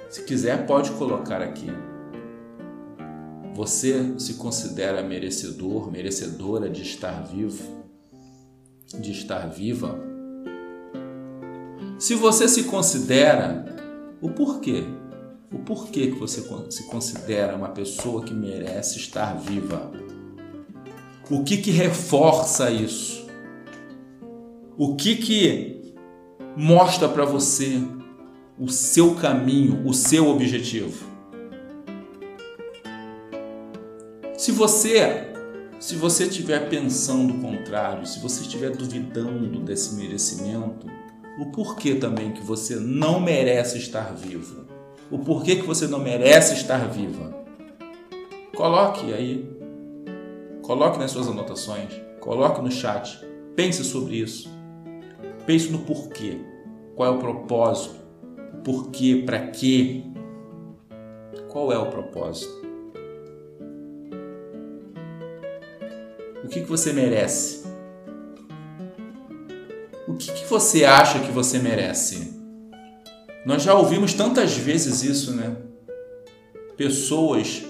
Se 0.08 0.24
quiser, 0.24 0.66
pode 0.66 0.90
colocar 0.92 1.42
aqui. 1.42 1.70
Você 3.54 4.18
se 4.18 4.34
considera 4.34 5.02
merecedor, 5.02 5.90
merecedora 5.90 6.70
de 6.70 6.82
estar 6.82 7.26
vivo, 7.26 7.84
de 8.98 9.10
estar 9.10 9.48
viva? 9.48 9.98
Se 11.98 12.14
você 12.14 12.48
se 12.48 12.64
considera, 12.64 13.66
o 14.22 14.30
porquê? 14.30 14.84
O 15.52 15.58
porquê 15.58 16.12
que 16.12 16.18
você 16.18 16.40
se 16.70 16.84
considera 16.84 17.56
uma 17.56 17.70
pessoa 17.70 18.22
que 18.22 18.32
merece 18.32 18.98
estar 18.98 19.34
viva? 19.34 19.90
O 21.28 21.42
que 21.42 21.58
que 21.58 21.70
reforça 21.70 22.70
isso? 22.70 23.26
O 24.78 24.94
que 24.94 25.16
que 25.16 25.94
mostra 26.56 27.08
para 27.08 27.24
você 27.24 27.82
o 28.58 28.68
seu 28.68 29.16
caminho, 29.16 29.86
o 29.86 29.92
seu 29.92 30.28
objetivo? 30.28 31.09
Se 34.40 34.52
você 34.52 35.28
se 35.78 35.96
você 35.96 36.24
estiver 36.24 36.70
pensando 36.70 37.34
o 37.34 37.40
contrário, 37.42 38.06
se 38.06 38.18
você 38.20 38.40
estiver 38.40 38.70
duvidando 38.70 39.60
desse 39.60 39.94
merecimento, 39.96 40.86
o 41.38 41.50
porquê 41.50 41.96
também 41.96 42.32
que 42.32 42.42
você 42.42 42.76
não 42.76 43.20
merece 43.20 43.76
estar 43.76 44.14
vivo? 44.14 44.64
O 45.10 45.18
porquê 45.18 45.56
que 45.56 45.66
você 45.66 45.86
não 45.86 45.98
merece 45.98 46.54
estar 46.54 46.88
viva? 46.88 47.36
Coloque 48.56 49.12
aí. 49.12 49.46
Coloque 50.62 50.98
nas 50.98 51.10
suas 51.10 51.28
anotações, 51.28 51.92
coloque 52.18 52.62
no 52.62 52.70
chat. 52.70 53.20
Pense 53.54 53.84
sobre 53.84 54.16
isso. 54.16 54.48
Pense 55.44 55.68
no 55.68 55.80
porquê. 55.80 56.40
Qual 56.96 57.12
é 57.12 57.14
o 57.14 57.18
propósito? 57.18 57.96
Porquê? 58.64 59.22
Para 59.26 59.48
quê? 59.48 60.02
Qual 61.50 61.70
é 61.70 61.76
o 61.76 61.90
propósito? 61.90 62.59
Que, 66.50 66.60
que 66.62 66.68
você 66.68 66.92
merece? 66.92 67.62
O 70.08 70.14
que, 70.14 70.32
que 70.32 70.44
você 70.46 70.84
acha 70.84 71.20
que 71.20 71.30
você 71.30 71.60
merece? 71.60 72.34
Nós 73.46 73.62
já 73.62 73.72
ouvimos 73.74 74.12
tantas 74.12 74.56
vezes 74.56 75.02
isso, 75.04 75.32
né? 75.32 75.56
Pessoas 76.76 77.62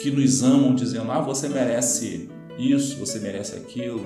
que 0.00 0.10
nos 0.10 0.42
amam 0.42 0.74
dizendo: 0.74 1.10
ah, 1.10 1.20
você 1.20 1.48
merece 1.48 2.30
isso, 2.56 2.96
você 2.96 3.18
merece 3.18 3.56
aquilo. 3.56 4.04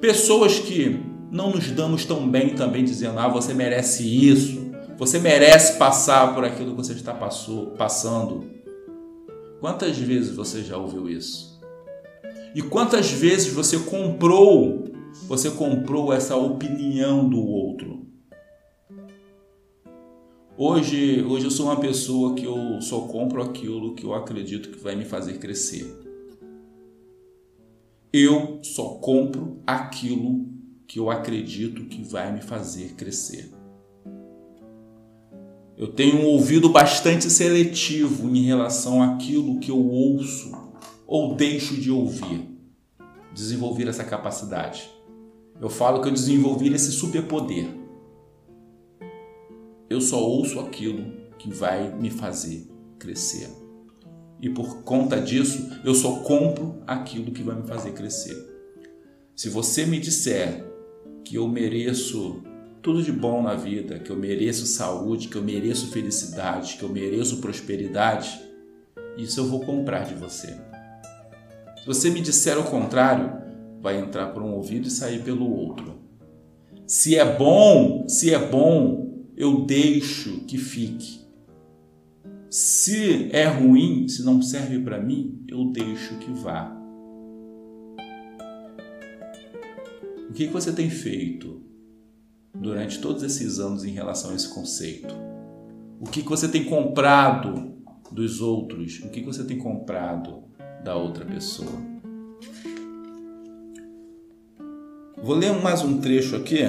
Pessoas 0.00 0.58
que 0.58 0.98
não 1.30 1.50
nos 1.50 1.70
damos 1.70 2.06
tão 2.06 2.28
bem 2.28 2.54
também 2.54 2.84
dizendo: 2.84 3.18
ah, 3.18 3.28
você 3.28 3.52
merece 3.52 4.02
isso, 4.02 4.72
você 4.96 5.18
merece 5.18 5.76
passar 5.76 6.34
por 6.34 6.42
aquilo 6.42 6.70
que 6.70 6.76
você 6.78 6.94
está 6.94 7.12
passou, 7.12 7.72
passando. 7.72 8.50
Quantas 9.60 9.98
vezes 9.98 10.34
você 10.34 10.62
já 10.62 10.78
ouviu 10.78 11.08
isso? 11.08 11.55
E 12.56 12.62
quantas 12.62 13.12
vezes 13.12 13.52
você 13.52 13.78
comprou, 13.78 14.84
você 15.28 15.50
comprou 15.50 16.10
essa 16.10 16.34
opinião 16.36 17.28
do 17.28 17.38
outro? 17.38 18.06
Hoje, 20.56 21.22
hoje 21.22 21.44
eu 21.44 21.50
sou 21.50 21.66
uma 21.66 21.78
pessoa 21.78 22.34
que 22.34 22.46
eu 22.46 22.80
só 22.80 23.00
compro 23.00 23.42
aquilo 23.42 23.94
que 23.94 24.04
eu 24.04 24.14
acredito 24.14 24.70
que 24.70 24.78
vai 24.78 24.96
me 24.96 25.04
fazer 25.04 25.36
crescer. 25.36 25.84
Eu 28.10 28.58
só 28.62 29.00
compro 29.02 29.60
aquilo 29.66 30.46
que 30.88 30.98
eu 30.98 31.10
acredito 31.10 31.84
que 31.84 32.02
vai 32.02 32.32
me 32.32 32.40
fazer 32.40 32.94
crescer. 32.94 33.50
Eu 35.76 35.88
tenho 35.88 36.20
um 36.20 36.24
ouvido 36.24 36.70
bastante 36.70 37.28
seletivo 37.28 38.34
em 38.34 38.44
relação 38.44 39.02
àquilo 39.02 39.60
que 39.60 39.70
eu 39.70 39.78
ouço 39.78 40.65
ou 41.06 41.34
deixo 41.34 41.74
de 41.76 41.90
ouvir? 41.90 42.48
Desenvolver 43.32 43.88
essa 43.88 44.04
capacidade. 44.04 44.90
Eu 45.60 45.70
falo 45.70 46.02
que 46.02 46.08
eu 46.08 46.12
desenvolvi 46.12 46.72
esse 46.72 46.92
superpoder. 46.92 47.66
Eu 49.88 50.00
só 50.00 50.22
ouço 50.22 50.58
aquilo 50.58 51.12
que 51.38 51.50
vai 51.52 51.94
me 51.96 52.10
fazer 52.10 52.66
crescer. 52.98 53.48
E 54.40 54.50
por 54.50 54.82
conta 54.82 55.20
disso, 55.20 55.70
eu 55.84 55.94
só 55.94 56.20
compro 56.20 56.82
aquilo 56.86 57.30
que 57.30 57.42
vai 57.42 57.56
me 57.56 57.66
fazer 57.66 57.92
crescer. 57.92 58.36
Se 59.34 59.48
você 59.48 59.86
me 59.86 59.98
disser 59.98 60.64
que 61.24 61.36
eu 61.36 61.48
mereço 61.48 62.42
tudo 62.82 63.02
de 63.02 63.12
bom 63.12 63.42
na 63.42 63.54
vida, 63.54 63.98
que 63.98 64.10
eu 64.10 64.16
mereço 64.16 64.66
saúde, 64.66 65.28
que 65.28 65.36
eu 65.36 65.42
mereço 65.42 65.88
felicidade, 65.88 66.76
que 66.76 66.82
eu 66.82 66.88
mereço 66.88 67.38
prosperidade, 67.38 68.40
isso 69.16 69.40
eu 69.40 69.46
vou 69.46 69.60
comprar 69.60 70.04
de 70.04 70.14
você. 70.14 70.56
Se 71.86 71.94
você 71.94 72.10
me 72.10 72.20
disser 72.20 72.58
o 72.58 72.64
contrário, 72.64 73.32
vai 73.80 74.00
entrar 74.00 74.32
por 74.32 74.42
um 74.42 74.54
ouvido 74.54 74.88
e 74.88 74.90
sair 74.90 75.22
pelo 75.22 75.48
outro. 75.48 76.00
Se 76.84 77.14
é 77.14 77.24
bom, 77.38 78.08
se 78.08 78.34
é 78.34 78.38
bom, 78.44 79.24
eu 79.36 79.64
deixo 79.64 80.40
que 80.46 80.58
fique. 80.58 81.20
Se 82.50 83.30
é 83.30 83.46
ruim, 83.46 84.08
se 84.08 84.24
não 84.24 84.42
serve 84.42 84.80
para 84.80 85.00
mim, 85.00 85.44
eu 85.46 85.70
deixo 85.70 86.18
que 86.18 86.32
vá. 86.32 86.76
O 90.28 90.32
que 90.32 90.48
você 90.48 90.72
tem 90.72 90.90
feito 90.90 91.62
durante 92.52 93.00
todos 93.00 93.22
esses 93.22 93.60
anos 93.60 93.84
em 93.84 93.92
relação 93.92 94.32
a 94.32 94.34
esse 94.34 94.52
conceito? 94.52 95.14
O 96.00 96.10
que 96.10 96.20
você 96.22 96.48
tem 96.48 96.64
comprado 96.64 97.76
dos 98.10 98.40
outros? 98.40 98.98
O 99.04 99.08
que 99.08 99.22
você 99.22 99.44
tem 99.44 99.56
comprado 99.56 100.46
da 100.86 100.94
outra 100.94 101.24
pessoa. 101.24 101.72
Vou 105.20 105.34
ler 105.34 105.52
mais 105.60 105.82
um 105.82 105.98
trecho 105.98 106.36
aqui. 106.36 106.60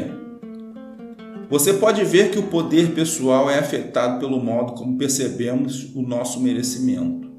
Você 1.51 1.73
pode 1.73 2.03
ver 2.03 2.31
que 2.31 2.39
o 2.39 2.47
poder 2.47 2.95
pessoal 2.95 3.47
é 3.47 3.59
afetado 3.59 4.19
pelo 4.19 4.43
modo 4.43 4.73
como 4.73 4.97
percebemos 4.97 5.95
o 5.95 6.01
nosso 6.01 6.41
merecimento. 6.41 7.29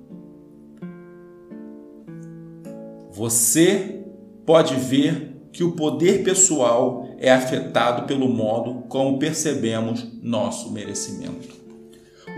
Você 3.10 4.04
pode 4.46 4.76
ver 4.76 5.48
que 5.52 5.64
o 5.64 5.72
poder 5.72 6.22
pessoal 6.22 7.08
é 7.18 7.32
afetado 7.32 8.06
pelo 8.06 8.28
modo 8.28 8.86
como 8.88 9.18
percebemos 9.18 10.06
nosso 10.22 10.70
merecimento. 10.70 11.58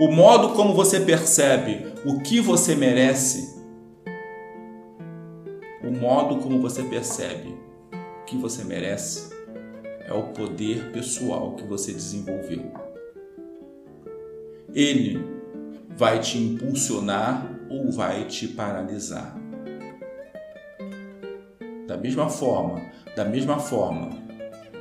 O 0.01 0.11
modo 0.11 0.55
como 0.55 0.73
você 0.73 0.99
percebe 0.99 1.93
o 2.07 2.21
que 2.21 2.41
você 2.41 2.75
merece 2.75 3.60
modo 6.01 6.39
como 6.39 6.59
você 6.61 6.83
percebe 6.83 7.55
o 7.93 8.25
que 8.25 8.37
você 8.39 8.65
merece 8.65 9.35
é 10.01 10.13
o 10.15 10.29
poder 10.29 10.91
pessoal 10.93 11.55
que 11.55 11.63
você 11.65 11.93
desenvolveu. 11.93 12.73
Ele 14.75 15.23
vai 15.91 16.19
te 16.19 16.39
impulsionar 16.39 17.47
ou 17.69 17.93
vai 17.93 18.25
te 18.25 18.49
paralisar. 18.49 19.37
Da 21.87 21.99
mesma 21.99 22.31
forma, 22.31 22.81
da 23.15 23.25
mesma 23.25 23.59
forma 23.59 24.11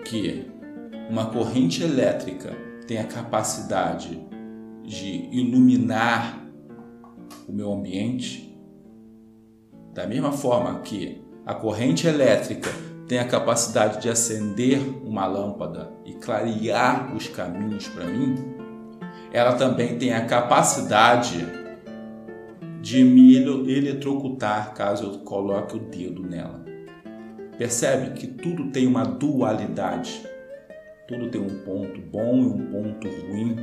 que 0.05 0.49
uma 1.10 1.32
corrente 1.32 1.84
elétrica 1.84 2.55
tem 2.88 2.97
a 2.97 3.03
capacidade 3.03 4.25
de 4.84 5.27
iluminar 5.32 6.47
o 7.47 7.51
meu 7.51 7.73
ambiente, 7.73 8.48
da 9.93 10.06
mesma 10.08 10.32
forma 10.32 10.80
que 10.80 11.21
a 11.45 11.54
corrente 11.54 12.08
elétrica 12.08 12.69
tem 13.08 13.19
a 13.19 13.28
capacidade 13.28 14.02
de 14.02 14.10
acender 14.10 14.80
uma 15.04 15.25
lâmpada 15.25 15.91
e 16.06 16.13
clarear 16.13 17.15
os 17.15 17.28
caminhos 17.28 17.88
para 17.88 18.06
mim, 18.06 18.36
ela 19.32 19.54
também 19.54 19.97
tem 19.97 20.13
a 20.13 20.25
capacidade 20.25 21.45
de 22.82 23.04
me 23.04 23.36
eletrocutar 23.36 24.73
caso 24.73 25.06
eu 25.06 25.19
coloque 25.19 25.75
o 25.75 25.80
dedo 25.80 26.23
nela. 26.23 26.63
Percebe 27.58 28.12
que 28.12 28.28
tudo 28.28 28.71
tem 28.71 28.88
uma 28.88 29.04
dualidade. 29.04 30.23
Tudo 31.08 31.30
tem 31.30 31.41
um 31.41 31.60
ponto 31.65 31.99
bom 31.99 32.38
e 32.38 32.45
um 32.45 32.71
ponto 32.71 33.08
ruim. 33.08 33.56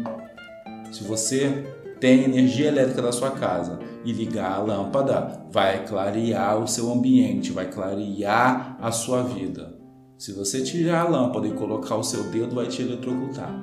Se 0.92 1.02
você 1.04 1.64
tem 2.00 2.24
energia 2.24 2.68
elétrica 2.68 3.02
da 3.02 3.12
sua 3.12 3.30
casa 3.30 3.78
e 4.04 4.12
ligar 4.12 4.52
a 4.52 4.58
lâmpada, 4.58 5.46
vai 5.50 5.86
clarear 5.86 6.62
o 6.62 6.68
seu 6.68 6.92
ambiente, 6.92 7.52
vai 7.52 7.70
clarear 7.70 8.76
a 8.80 8.92
sua 8.92 9.22
vida. 9.22 9.76
Se 10.18 10.32
você 10.32 10.62
tirar 10.62 11.06
a 11.06 11.08
lâmpada 11.08 11.46
e 11.46 11.52
colocar 11.52 11.96
o 11.96 12.02
seu 12.02 12.24
dedo, 12.24 12.54
vai 12.54 12.66
te 12.66 12.82
eletrocutar. 12.82 13.54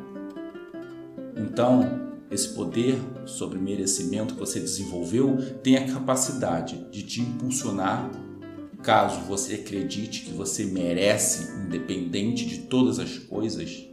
Então, 1.36 2.02
esse 2.30 2.50
poder 2.50 3.00
sobre 3.26 3.60
merecimento 3.60 4.34
que 4.34 4.40
você 4.40 4.60
desenvolveu 4.60 5.38
tem 5.62 5.78
a 5.78 5.92
capacidade 5.92 6.88
de 6.92 7.04
te 7.04 7.22
impulsionar 7.22 8.10
caso 8.84 9.22
você 9.22 9.56
acredite 9.56 10.26
que 10.26 10.32
você 10.32 10.66
merece, 10.66 11.56
independente 11.66 12.46
de 12.46 12.60
todas 12.64 13.00
as 13.00 13.18
coisas, 13.18 13.88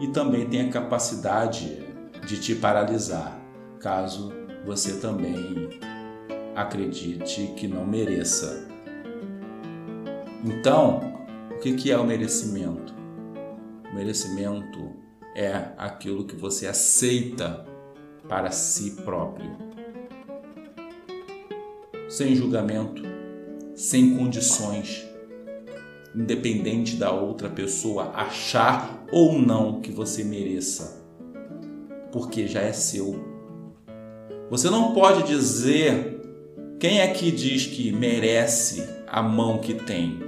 e 0.00 0.08
também 0.08 0.48
tem 0.48 0.62
a 0.62 0.70
capacidade 0.70 1.85
de 2.24 2.40
te 2.40 2.54
paralisar, 2.54 3.38
caso 3.80 4.32
você 4.64 4.98
também 4.98 5.68
acredite 6.54 7.48
que 7.56 7.68
não 7.68 7.86
mereça. 7.86 8.66
Então, 10.44 11.00
o 11.50 11.58
que 11.58 11.90
é 11.90 11.98
o 11.98 12.04
merecimento? 12.04 12.94
O 13.90 13.94
merecimento 13.94 14.96
é 15.34 15.72
aquilo 15.76 16.24
que 16.24 16.36
você 16.36 16.66
aceita 16.66 17.64
para 18.28 18.50
si 18.50 18.92
próprio, 19.02 19.50
sem 22.08 22.34
julgamento, 22.34 23.02
sem 23.74 24.16
condições, 24.16 25.06
independente 26.14 26.96
da 26.96 27.12
outra 27.12 27.48
pessoa 27.48 28.12
achar 28.14 29.04
ou 29.12 29.38
não 29.38 29.80
que 29.80 29.92
você 29.92 30.24
mereça, 30.24 31.05
porque 32.16 32.46
já 32.46 32.62
é 32.62 32.72
seu. 32.72 33.14
Você 34.48 34.70
não 34.70 34.94
pode 34.94 35.24
dizer 35.24 36.18
quem 36.80 37.00
é 37.00 37.08
que 37.08 37.30
diz 37.30 37.66
que 37.66 37.92
merece 37.92 38.88
a 39.06 39.22
mão 39.22 39.58
que 39.58 39.74
tem. 39.74 40.18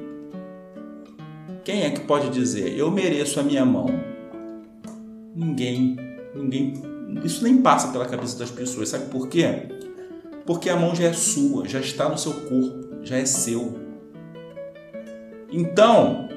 Quem 1.64 1.85
é 1.85 1.90
que 1.90 2.01
pode 2.01 2.29
dizer 2.29 2.77
eu 2.77 2.90
mereço 2.90 3.40
a 3.40 3.42
minha 3.42 3.64
mão? 3.64 3.87
Ninguém, 5.35 5.96
ninguém, 6.35 6.74
isso 7.24 7.42
nem 7.42 7.62
passa 7.62 7.90
pela 7.90 8.05
cabeça 8.05 8.38
das 8.38 8.51
pessoas. 8.51 8.90
Sabe 8.90 9.07
por 9.07 9.27
quê? 9.27 9.68
Porque 10.44 10.68
a 10.68 10.77
mão 10.77 10.94
já 10.94 11.05
é 11.05 11.14
sua, 11.14 11.66
já 11.66 11.81
está 11.81 12.07
no 12.07 12.18
seu 12.18 12.35
corpo, 12.35 13.03
já 13.03 13.16
é 13.16 13.24
seu. 13.24 13.79
Então, 15.51 16.29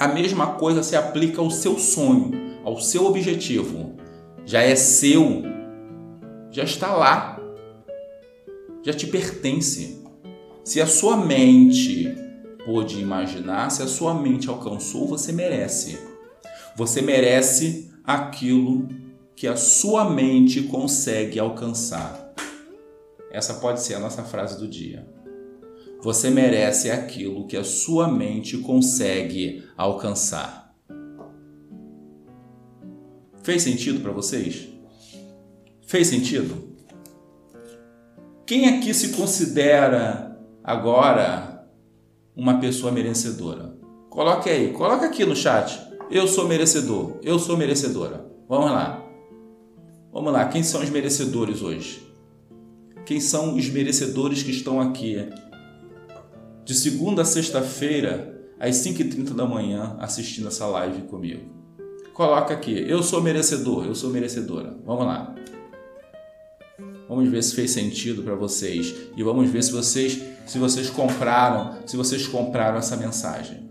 a 0.00 0.08
mesma 0.08 0.54
coisa 0.54 0.82
se 0.82 0.96
aplica 0.96 1.40
ao 1.40 1.48
seu 1.48 1.78
sonho, 1.78 2.32
ao 2.64 2.80
seu 2.80 3.06
objetivo. 3.06 3.94
Já 4.46 4.62
é 4.62 4.76
seu, 4.76 5.42
já 6.52 6.62
está 6.62 6.94
lá, 6.94 7.36
já 8.80 8.92
te 8.92 9.08
pertence. 9.08 10.00
Se 10.62 10.80
a 10.80 10.86
sua 10.86 11.16
mente 11.16 12.14
pôde 12.64 13.00
imaginar, 13.00 13.70
se 13.70 13.82
a 13.82 13.88
sua 13.88 14.14
mente 14.14 14.48
alcançou, 14.48 15.08
você 15.08 15.32
merece. 15.32 15.98
Você 16.76 17.02
merece 17.02 17.90
aquilo 18.04 18.86
que 19.34 19.48
a 19.48 19.56
sua 19.56 20.08
mente 20.08 20.62
consegue 20.62 21.40
alcançar. 21.40 22.32
Essa 23.32 23.54
pode 23.54 23.82
ser 23.82 23.94
a 23.94 23.98
nossa 23.98 24.22
frase 24.22 24.56
do 24.60 24.68
dia. 24.68 25.04
Você 26.02 26.30
merece 26.30 26.88
aquilo 26.88 27.48
que 27.48 27.56
a 27.56 27.64
sua 27.64 28.06
mente 28.06 28.58
consegue 28.58 29.64
alcançar. 29.76 30.65
Fez 33.46 33.62
sentido 33.62 34.00
para 34.00 34.10
vocês? 34.10 34.66
Fez 35.86 36.08
sentido? 36.08 36.74
Quem 38.44 38.66
aqui 38.66 38.92
se 38.92 39.10
considera 39.10 40.36
agora 40.64 41.64
uma 42.34 42.58
pessoa 42.58 42.90
merecedora? 42.90 43.78
Coloque 44.10 44.50
aí, 44.50 44.72
coloca 44.72 45.06
aqui 45.06 45.24
no 45.24 45.36
chat. 45.36 45.80
Eu 46.10 46.26
sou 46.26 46.48
merecedor, 46.48 47.20
eu 47.22 47.38
sou 47.38 47.56
merecedora. 47.56 48.28
Vamos 48.48 48.72
lá. 48.72 49.00
Vamos 50.12 50.32
lá, 50.32 50.48
quem 50.48 50.64
são 50.64 50.82
os 50.82 50.90
merecedores 50.90 51.62
hoje? 51.62 52.04
Quem 53.04 53.20
são 53.20 53.54
os 53.54 53.70
merecedores 53.70 54.42
que 54.42 54.50
estão 54.50 54.80
aqui? 54.80 55.24
De 56.64 56.74
segunda 56.74 57.22
a 57.22 57.24
sexta-feira, 57.24 58.44
às 58.58 58.74
5h30 58.78 59.34
da 59.34 59.46
manhã, 59.46 59.96
assistindo 60.00 60.48
essa 60.48 60.66
live 60.66 61.02
comigo. 61.02 61.55
Coloca 62.16 62.54
aqui, 62.54 62.82
eu 62.88 63.02
sou 63.02 63.20
merecedor, 63.20 63.84
eu 63.84 63.94
sou 63.94 64.08
merecedora. 64.08 64.74
Vamos 64.86 65.04
lá. 65.04 65.34
Vamos 67.06 67.28
ver 67.28 67.42
se 67.42 67.54
fez 67.54 67.72
sentido 67.72 68.22
para 68.22 68.34
vocês 68.34 68.94
e 69.14 69.22
vamos 69.22 69.50
ver 69.50 69.62
se 69.62 69.70
vocês 69.70 70.22
se 70.46 70.58
vocês 70.58 70.88
compraram, 70.88 71.76
se 71.84 71.94
vocês 71.94 72.26
compraram 72.26 72.78
essa 72.78 72.96
mensagem. 72.96 73.68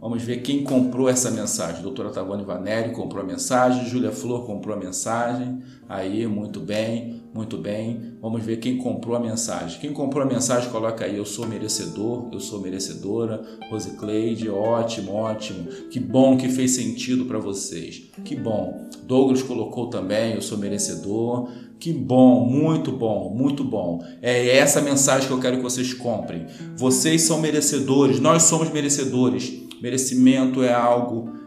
Vamos 0.00 0.22
ver 0.22 0.42
quem 0.42 0.62
comprou 0.62 1.08
essa 1.08 1.28
mensagem. 1.28 1.82
Doutora 1.82 2.10
Tavone 2.10 2.44
Vanelli 2.44 2.92
comprou 2.92 3.20
a 3.20 3.26
mensagem, 3.26 3.88
Júlia 3.88 4.12
Flor 4.12 4.46
comprou 4.46 4.76
a 4.76 4.78
mensagem. 4.78 5.60
Aí, 5.88 6.24
muito 6.24 6.60
bem, 6.60 7.17
muito 7.38 7.56
bem. 7.56 8.16
Vamos 8.20 8.44
ver 8.44 8.56
quem 8.56 8.78
comprou 8.78 9.14
a 9.14 9.20
mensagem. 9.20 9.80
Quem 9.80 9.92
comprou 9.92 10.24
a 10.24 10.26
mensagem, 10.26 10.70
coloca 10.70 11.04
aí, 11.04 11.16
eu 11.16 11.24
sou 11.24 11.46
merecedor, 11.46 12.28
eu 12.32 12.40
sou 12.40 12.60
merecedora. 12.60 13.40
Rosicleide, 13.70 14.48
ótimo, 14.48 15.14
ótimo. 15.14 15.68
Que 15.88 16.00
bom 16.00 16.36
que 16.36 16.48
fez 16.48 16.72
sentido 16.72 17.26
para 17.26 17.38
vocês. 17.38 18.10
Que 18.24 18.34
bom. 18.34 18.88
Douglas 19.04 19.40
colocou 19.40 19.88
também, 19.88 20.34
eu 20.34 20.42
sou 20.42 20.58
merecedor. 20.58 21.48
Que 21.78 21.92
bom, 21.92 22.44
muito 22.44 22.90
bom, 22.90 23.32
muito 23.32 23.62
bom. 23.62 24.04
É 24.20 24.56
essa 24.56 24.80
mensagem 24.80 25.28
que 25.28 25.32
eu 25.32 25.38
quero 25.38 25.58
que 25.58 25.62
vocês 25.62 25.94
comprem. 25.94 26.44
Vocês 26.76 27.22
são 27.22 27.40
merecedores, 27.40 28.18
nós 28.18 28.42
somos 28.42 28.68
merecedores. 28.72 29.62
Merecimento 29.80 30.60
é 30.60 30.74
algo. 30.74 31.37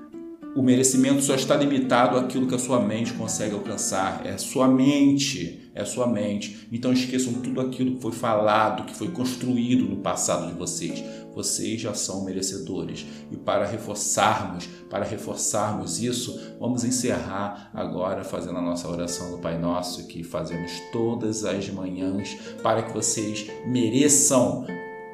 O 0.54 0.62
merecimento 0.62 1.22
só 1.22 1.34
está 1.34 1.56
limitado 1.56 2.18
àquilo 2.18 2.46
que 2.46 2.56
a 2.56 2.60
sua 2.60 2.80
mente 2.82 3.14
consegue 3.14 3.56
alcançar. 3.56 4.26
É 4.26 4.38
sua 4.38 4.68
mente, 4.68 5.72
é 5.74 5.86
sua 5.86 6.06
mente. 6.06 6.68
Então 6.70 6.92
esqueçam 6.92 7.34
tudo 7.36 7.62
aquilo 7.62 7.96
que 7.96 8.02
foi 8.02 8.12
falado, 8.12 8.84
que 8.84 8.94
foi 8.94 9.08
construído 9.10 9.86
no 9.86 9.98
passado 9.98 10.48
de 10.48 10.54
vocês. 10.54 11.02
Vocês 11.34 11.80
já 11.80 11.94
são 11.94 12.26
merecedores. 12.26 13.06
E 13.32 13.38
para 13.38 13.66
reforçarmos, 13.66 14.68
para 14.90 15.06
reforçarmos 15.06 16.04
isso, 16.04 16.38
vamos 16.60 16.84
encerrar 16.84 17.72
agora 17.74 18.26
fazendo 18.26 18.58
a 18.58 18.62
nossa 18.62 18.90
oração 18.90 19.32
do 19.32 19.38
Pai 19.38 19.58
Nosso 19.58 20.06
que 20.08 20.22
fazemos 20.22 20.72
todas 20.92 21.46
as 21.46 21.70
manhãs 21.70 22.38
para 22.62 22.84
que 22.84 22.92
vocês 22.92 23.50
mereçam 23.66 24.66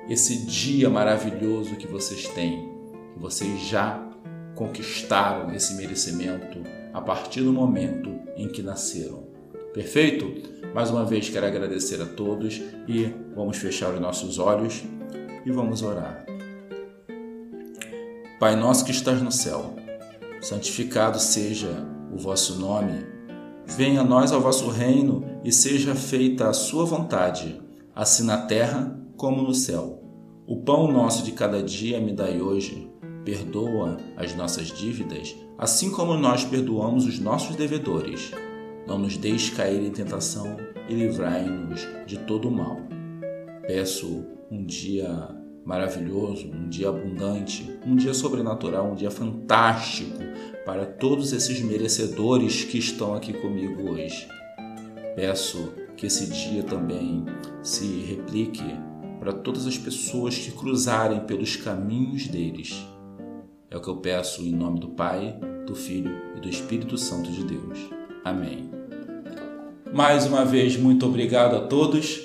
esse 0.10 0.46
dia 0.48 0.90
maravilhoso 0.90 1.76
que 1.76 1.86
vocês 1.86 2.28
têm 2.30 2.78
vocês 3.20 3.60
já 3.68 4.07
conquistaram 4.58 5.54
esse 5.54 5.76
merecimento 5.76 6.60
a 6.92 7.00
partir 7.00 7.42
do 7.42 7.54
momento 7.54 8.20
em 8.36 8.48
que 8.48 8.64
nasceram. 8.64 9.28
Perfeito? 9.72 10.34
Mais 10.74 10.90
uma 10.90 11.06
vez 11.06 11.30
quero 11.30 11.46
agradecer 11.46 12.02
a 12.02 12.06
todos 12.06 12.60
e 12.88 13.14
vamos 13.36 13.58
fechar 13.58 13.94
os 13.94 14.02
nossos 14.02 14.40
olhos 14.40 14.84
e 15.46 15.52
vamos 15.52 15.84
orar. 15.84 16.26
Pai 18.40 18.56
nosso 18.56 18.84
que 18.84 18.92
estás 18.92 19.22
no 19.22 19.32
céu, 19.32 19.76
santificado 20.42 21.20
seja 21.20 21.86
o 22.12 22.18
vosso 22.18 22.60
nome. 22.60 23.06
Venha 23.66 24.02
a 24.02 24.04
nós 24.04 24.32
ao 24.32 24.42
vosso 24.42 24.70
reino 24.70 25.24
e 25.44 25.52
seja 25.52 25.94
feita 25.94 26.50
a 26.50 26.54
sua 26.54 26.84
vontade, 26.84 27.62
assim 27.96 28.24
na 28.24 28.38
terra 28.38 29.00
como 29.16 29.44
no 29.44 29.54
céu. 29.54 30.02
O 30.48 30.62
pão 30.62 30.92
nosso 30.92 31.24
de 31.24 31.34
cada 31.34 31.62
dia 31.62 32.00
me 32.00 32.14
dai 32.14 32.42
hoje 32.42 32.90
perdoa 33.28 33.98
as 34.16 34.34
nossas 34.34 34.68
dívidas, 34.68 35.36
assim 35.58 35.92
como 35.92 36.16
nós 36.16 36.46
perdoamos 36.46 37.06
os 37.06 37.20
nossos 37.20 37.58
devedores. 37.58 38.32
Não 38.88 38.98
nos 38.98 39.18
deixe 39.18 39.52
cair 39.52 39.86
em 39.86 39.92
tentação 39.92 40.56
e 40.88 40.94
livrai-nos 40.94 41.86
de 42.06 42.20
todo 42.20 42.48
o 42.48 42.52
mal. 42.52 42.78
Peço 43.68 44.26
um 44.50 44.64
dia 44.64 45.28
maravilhoso, 45.66 46.50
um 46.50 46.70
dia 46.70 46.88
abundante, 46.88 47.70
um 47.86 47.98
dia 47.98 48.14
sobrenatural, 48.14 48.94
um 48.94 48.96
dia 48.96 49.12
fantástico 49.12 50.20
para 50.66 50.86
todos 50.86 51.34
esses 51.34 51.60
merecedores 51.60 52.64
que 52.64 52.78
estão 52.78 53.14
aqui 53.14 53.34
comigo 53.34 53.92
hoje. 53.92 54.26
Peço 55.18 55.74
que 55.98 56.06
esse 56.06 56.28
dia 56.28 56.64
também 56.64 57.26
se 57.62 58.06
replique 58.06 58.64
para 59.20 59.34
todas 59.34 59.68
as 59.68 59.78
pessoas 59.78 60.38
que 60.38 60.52
cruzarem 60.52 61.20
pelos 61.26 61.58
caminhos 61.58 62.26
deles 62.26 62.88
é 63.70 63.78
o 63.78 63.82
que 63.82 63.90
eu 63.90 63.98
peço 63.98 64.42
em 64.42 64.54
nome 64.54 64.80
do 64.80 64.90
Pai, 64.90 65.38
do 65.66 65.76
Filho 65.76 66.16
e 66.36 66.40
do 66.40 66.50
Espírito 66.50 66.98
Santo 66.98 67.32
de 67.32 67.44
Deus. 67.44 67.78
Amém. 68.24 68.70
Mais 69.94 70.26
uma 70.26 70.46
vez, 70.46 70.78
muito 70.78 71.06
obrigado 71.06 71.56
a 71.56 71.62
todos. 71.68 72.22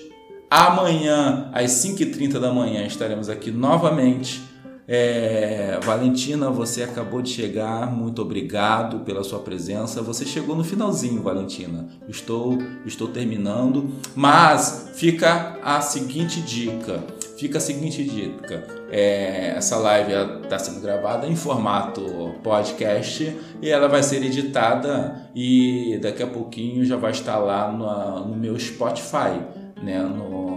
Amanhã, 0.51 1.51
às 1.53 1.71
5h30 1.71 2.39
da 2.39 2.53
manhã, 2.53 2.87
estaremos 2.87 3.29
aqui 3.29 3.51
novamente 3.51 4.41
É, 4.87 5.79
Valentina, 5.83 6.51
você 6.51 6.83
acabou 6.83 7.23
de 7.23 7.31
chegar, 7.31 7.91
muito 7.91 8.21
obrigado 8.21 9.01
pela 9.01 9.23
sua 9.23 9.39
presença. 9.39 10.03
Você 10.03 10.25
chegou 10.25 10.57
no 10.57 10.65
finalzinho, 10.65 11.23
Valentina. 11.23 11.89
Estou, 12.09 12.59
estou 12.85 13.09
terminando, 13.09 13.93
mas 14.15 14.91
fica 14.95 15.59
a 15.63 15.81
seguinte 15.81 16.41
dica. 16.41 17.03
Fica 17.39 17.59
a 17.59 17.61
seguinte 17.61 18.05
dica: 18.05 18.67
é, 18.91 19.55
essa 19.57 19.77
live 19.77 20.13
está 20.43 20.59
sendo 20.59 20.81
gravada 20.81 21.27
em 21.27 21.37
formato 21.37 22.35
podcast 22.43 23.37
e 23.61 23.69
ela 23.69 23.89
vai 23.89 24.03
ser 24.03 24.23
editada 24.25 25.31
e 25.35 25.99
daqui 26.03 26.23
a 26.23 26.27
pouquinho 26.27 26.85
já 26.85 26.97
vai 26.97 27.13
estar 27.13 27.39
lá 27.39 27.71
no, 27.71 28.29
no 28.29 28.37
meu 28.37 28.59
Spotify, 28.59 29.41
né? 29.83 30.03
No 30.03 30.53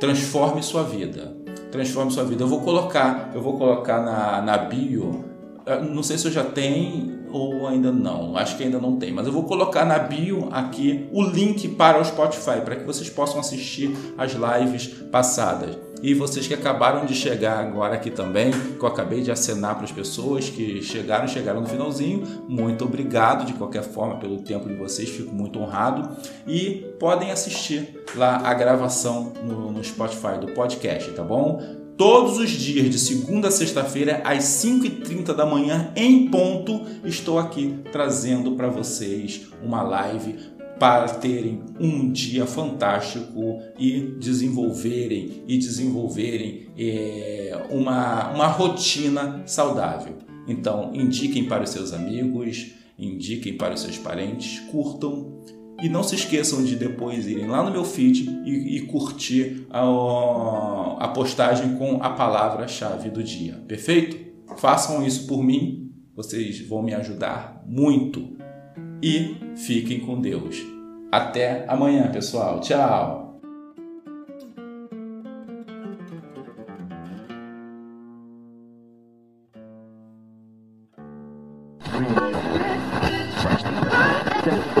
Transforme 0.00 0.62
Sua 0.62 0.84
Vida 0.84 1.37
transforme 1.70 2.10
sua 2.10 2.24
vida. 2.24 2.44
Eu 2.44 2.48
vou 2.48 2.60
colocar, 2.60 3.30
eu 3.34 3.42
vou 3.42 3.56
colocar 3.56 4.00
na, 4.00 4.42
na 4.42 4.58
bio, 4.58 5.24
não 5.90 6.02
sei 6.02 6.16
se 6.16 6.26
eu 6.26 6.32
já 6.32 6.44
tenho 6.44 7.18
ou 7.30 7.66
ainda 7.66 7.92
não, 7.92 8.36
acho 8.36 8.56
que 8.56 8.64
ainda 8.64 8.78
não 8.78 8.96
tem, 8.96 9.12
mas 9.12 9.26
eu 9.26 9.32
vou 9.32 9.44
colocar 9.44 9.84
na 9.84 9.98
bio 9.98 10.48
aqui 10.50 11.06
o 11.12 11.22
link 11.22 11.68
para 11.68 12.00
o 12.00 12.04
Spotify, 12.04 12.62
para 12.64 12.76
que 12.76 12.84
vocês 12.84 13.10
possam 13.10 13.38
assistir 13.38 13.94
as 14.16 14.32
lives 14.32 14.86
passadas. 15.10 15.76
E 16.02 16.14
vocês 16.14 16.46
que 16.46 16.54
acabaram 16.54 17.04
de 17.06 17.14
chegar 17.14 17.58
agora 17.58 17.94
aqui 17.94 18.10
também, 18.10 18.52
que 18.52 18.82
eu 18.82 18.86
acabei 18.86 19.20
de 19.20 19.30
acenar 19.30 19.74
para 19.74 19.84
as 19.84 19.92
pessoas 19.92 20.48
que 20.48 20.80
chegaram, 20.82 21.26
chegaram 21.26 21.60
no 21.60 21.66
finalzinho, 21.66 22.22
muito 22.48 22.84
obrigado 22.84 23.44
de 23.44 23.52
qualquer 23.54 23.82
forma 23.82 24.16
pelo 24.16 24.38
tempo 24.42 24.68
de 24.68 24.74
vocês, 24.74 25.08
fico 25.08 25.34
muito 25.34 25.58
honrado. 25.58 26.16
E 26.46 26.86
podem 27.00 27.30
assistir 27.30 28.04
lá 28.14 28.36
a 28.44 28.54
gravação 28.54 29.32
no, 29.42 29.72
no 29.72 29.82
Spotify 29.82 30.38
do 30.40 30.52
podcast, 30.52 31.10
tá 31.12 31.22
bom? 31.22 31.60
Todos 31.96 32.38
os 32.38 32.50
dias, 32.50 32.88
de 32.88 32.96
segunda 32.96 33.48
a 33.48 33.50
sexta-feira, 33.50 34.22
às 34.24 34.44
5h30 34.44 35.34
da 35.34 35.44
manhã, 35.44 35.92
em 35.96 36.30
ponto, 36.30 36.80
estou 37.04 37.40
aqui 37.40 37.80
trazendo 37.90 38.52
para 38.52 38.68
vocês 38.68 39.48
uma 39.64 39.82
live 39.82 40.57
para 40.78 41.08
terem 41.08 41.60
um 41.80 42.10
dia 42.10 42.46
fantástico 42.46 43.60
e 43.78 44.00
desenvolverem 44.18 45.42
e 45.46 45.58
desenvolverem 45.58 46.68
é, 46.78 47.66
uma, 47.70 48.30
uma 48.32 48.46
rotina 48.46 49.42
saudável. 49.46 50.16
Então, 50.46 50.92
indiquem 50.94 51.44
para 51.44 51.64
os 51.64 51.70
seus 51.70 51.92
amigos, 51.92 52.72
indiquem 52.98 53.56
para 53.56 53.74
os 53.74 53.80
seus 53.80 53.98
parentes, 53.98 54.60
curtam 54.70 55.38
e 55.82 55.88
não 55.88 56.02
se 56.02 56.14
esqueçam 56.14 56.64
de 56.64 56.74
depois 56.74 57.26
irem 57.26 57.46
lá 57.46 57.62
no 57.62 57.70
meu 57.70 57.84
feed 57.84 58.28
e, 58.44 58.76
e 58.76 58.80
curtir 58.86 59.66
a, 59.70 59.82
a 60.98 61.08
postagem 61.08 61.76
com 61.76 62.02
a 62.02 62.10
palavra-chave 62.10 63.10
do 63.10 63.22
dia. 63.22 63.62
Perfeito? 63.68 64.28
Façam 64.56 65.06
isso 65.06 65.26
por 65.26 65.42
mim, 65.42 65.92
vocês 66.16 66.66
vão 66.66 66.82
me 66.82 66.94
ajudar 66.94 67.62
muito 67.66 68.36
e 69.02 69.36
fiquem 69.56 70.00
com 70.00 70.20
Deus. 70.20 70.56
Até 71.10 71.64
amanhã, 71.68 72.10
pessoal. 72.10 72.60
Tchau! 72.60 73.28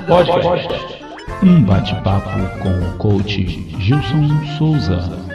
Podcast. 0.06 1.04
Um 1.42 1.62
bate-papo 1.62 2.30
com 2.62 2.70
o 2.70 2.98
coach 2.98 3.44
Gilson 3.78 4.28
Souza. 4.56 5.27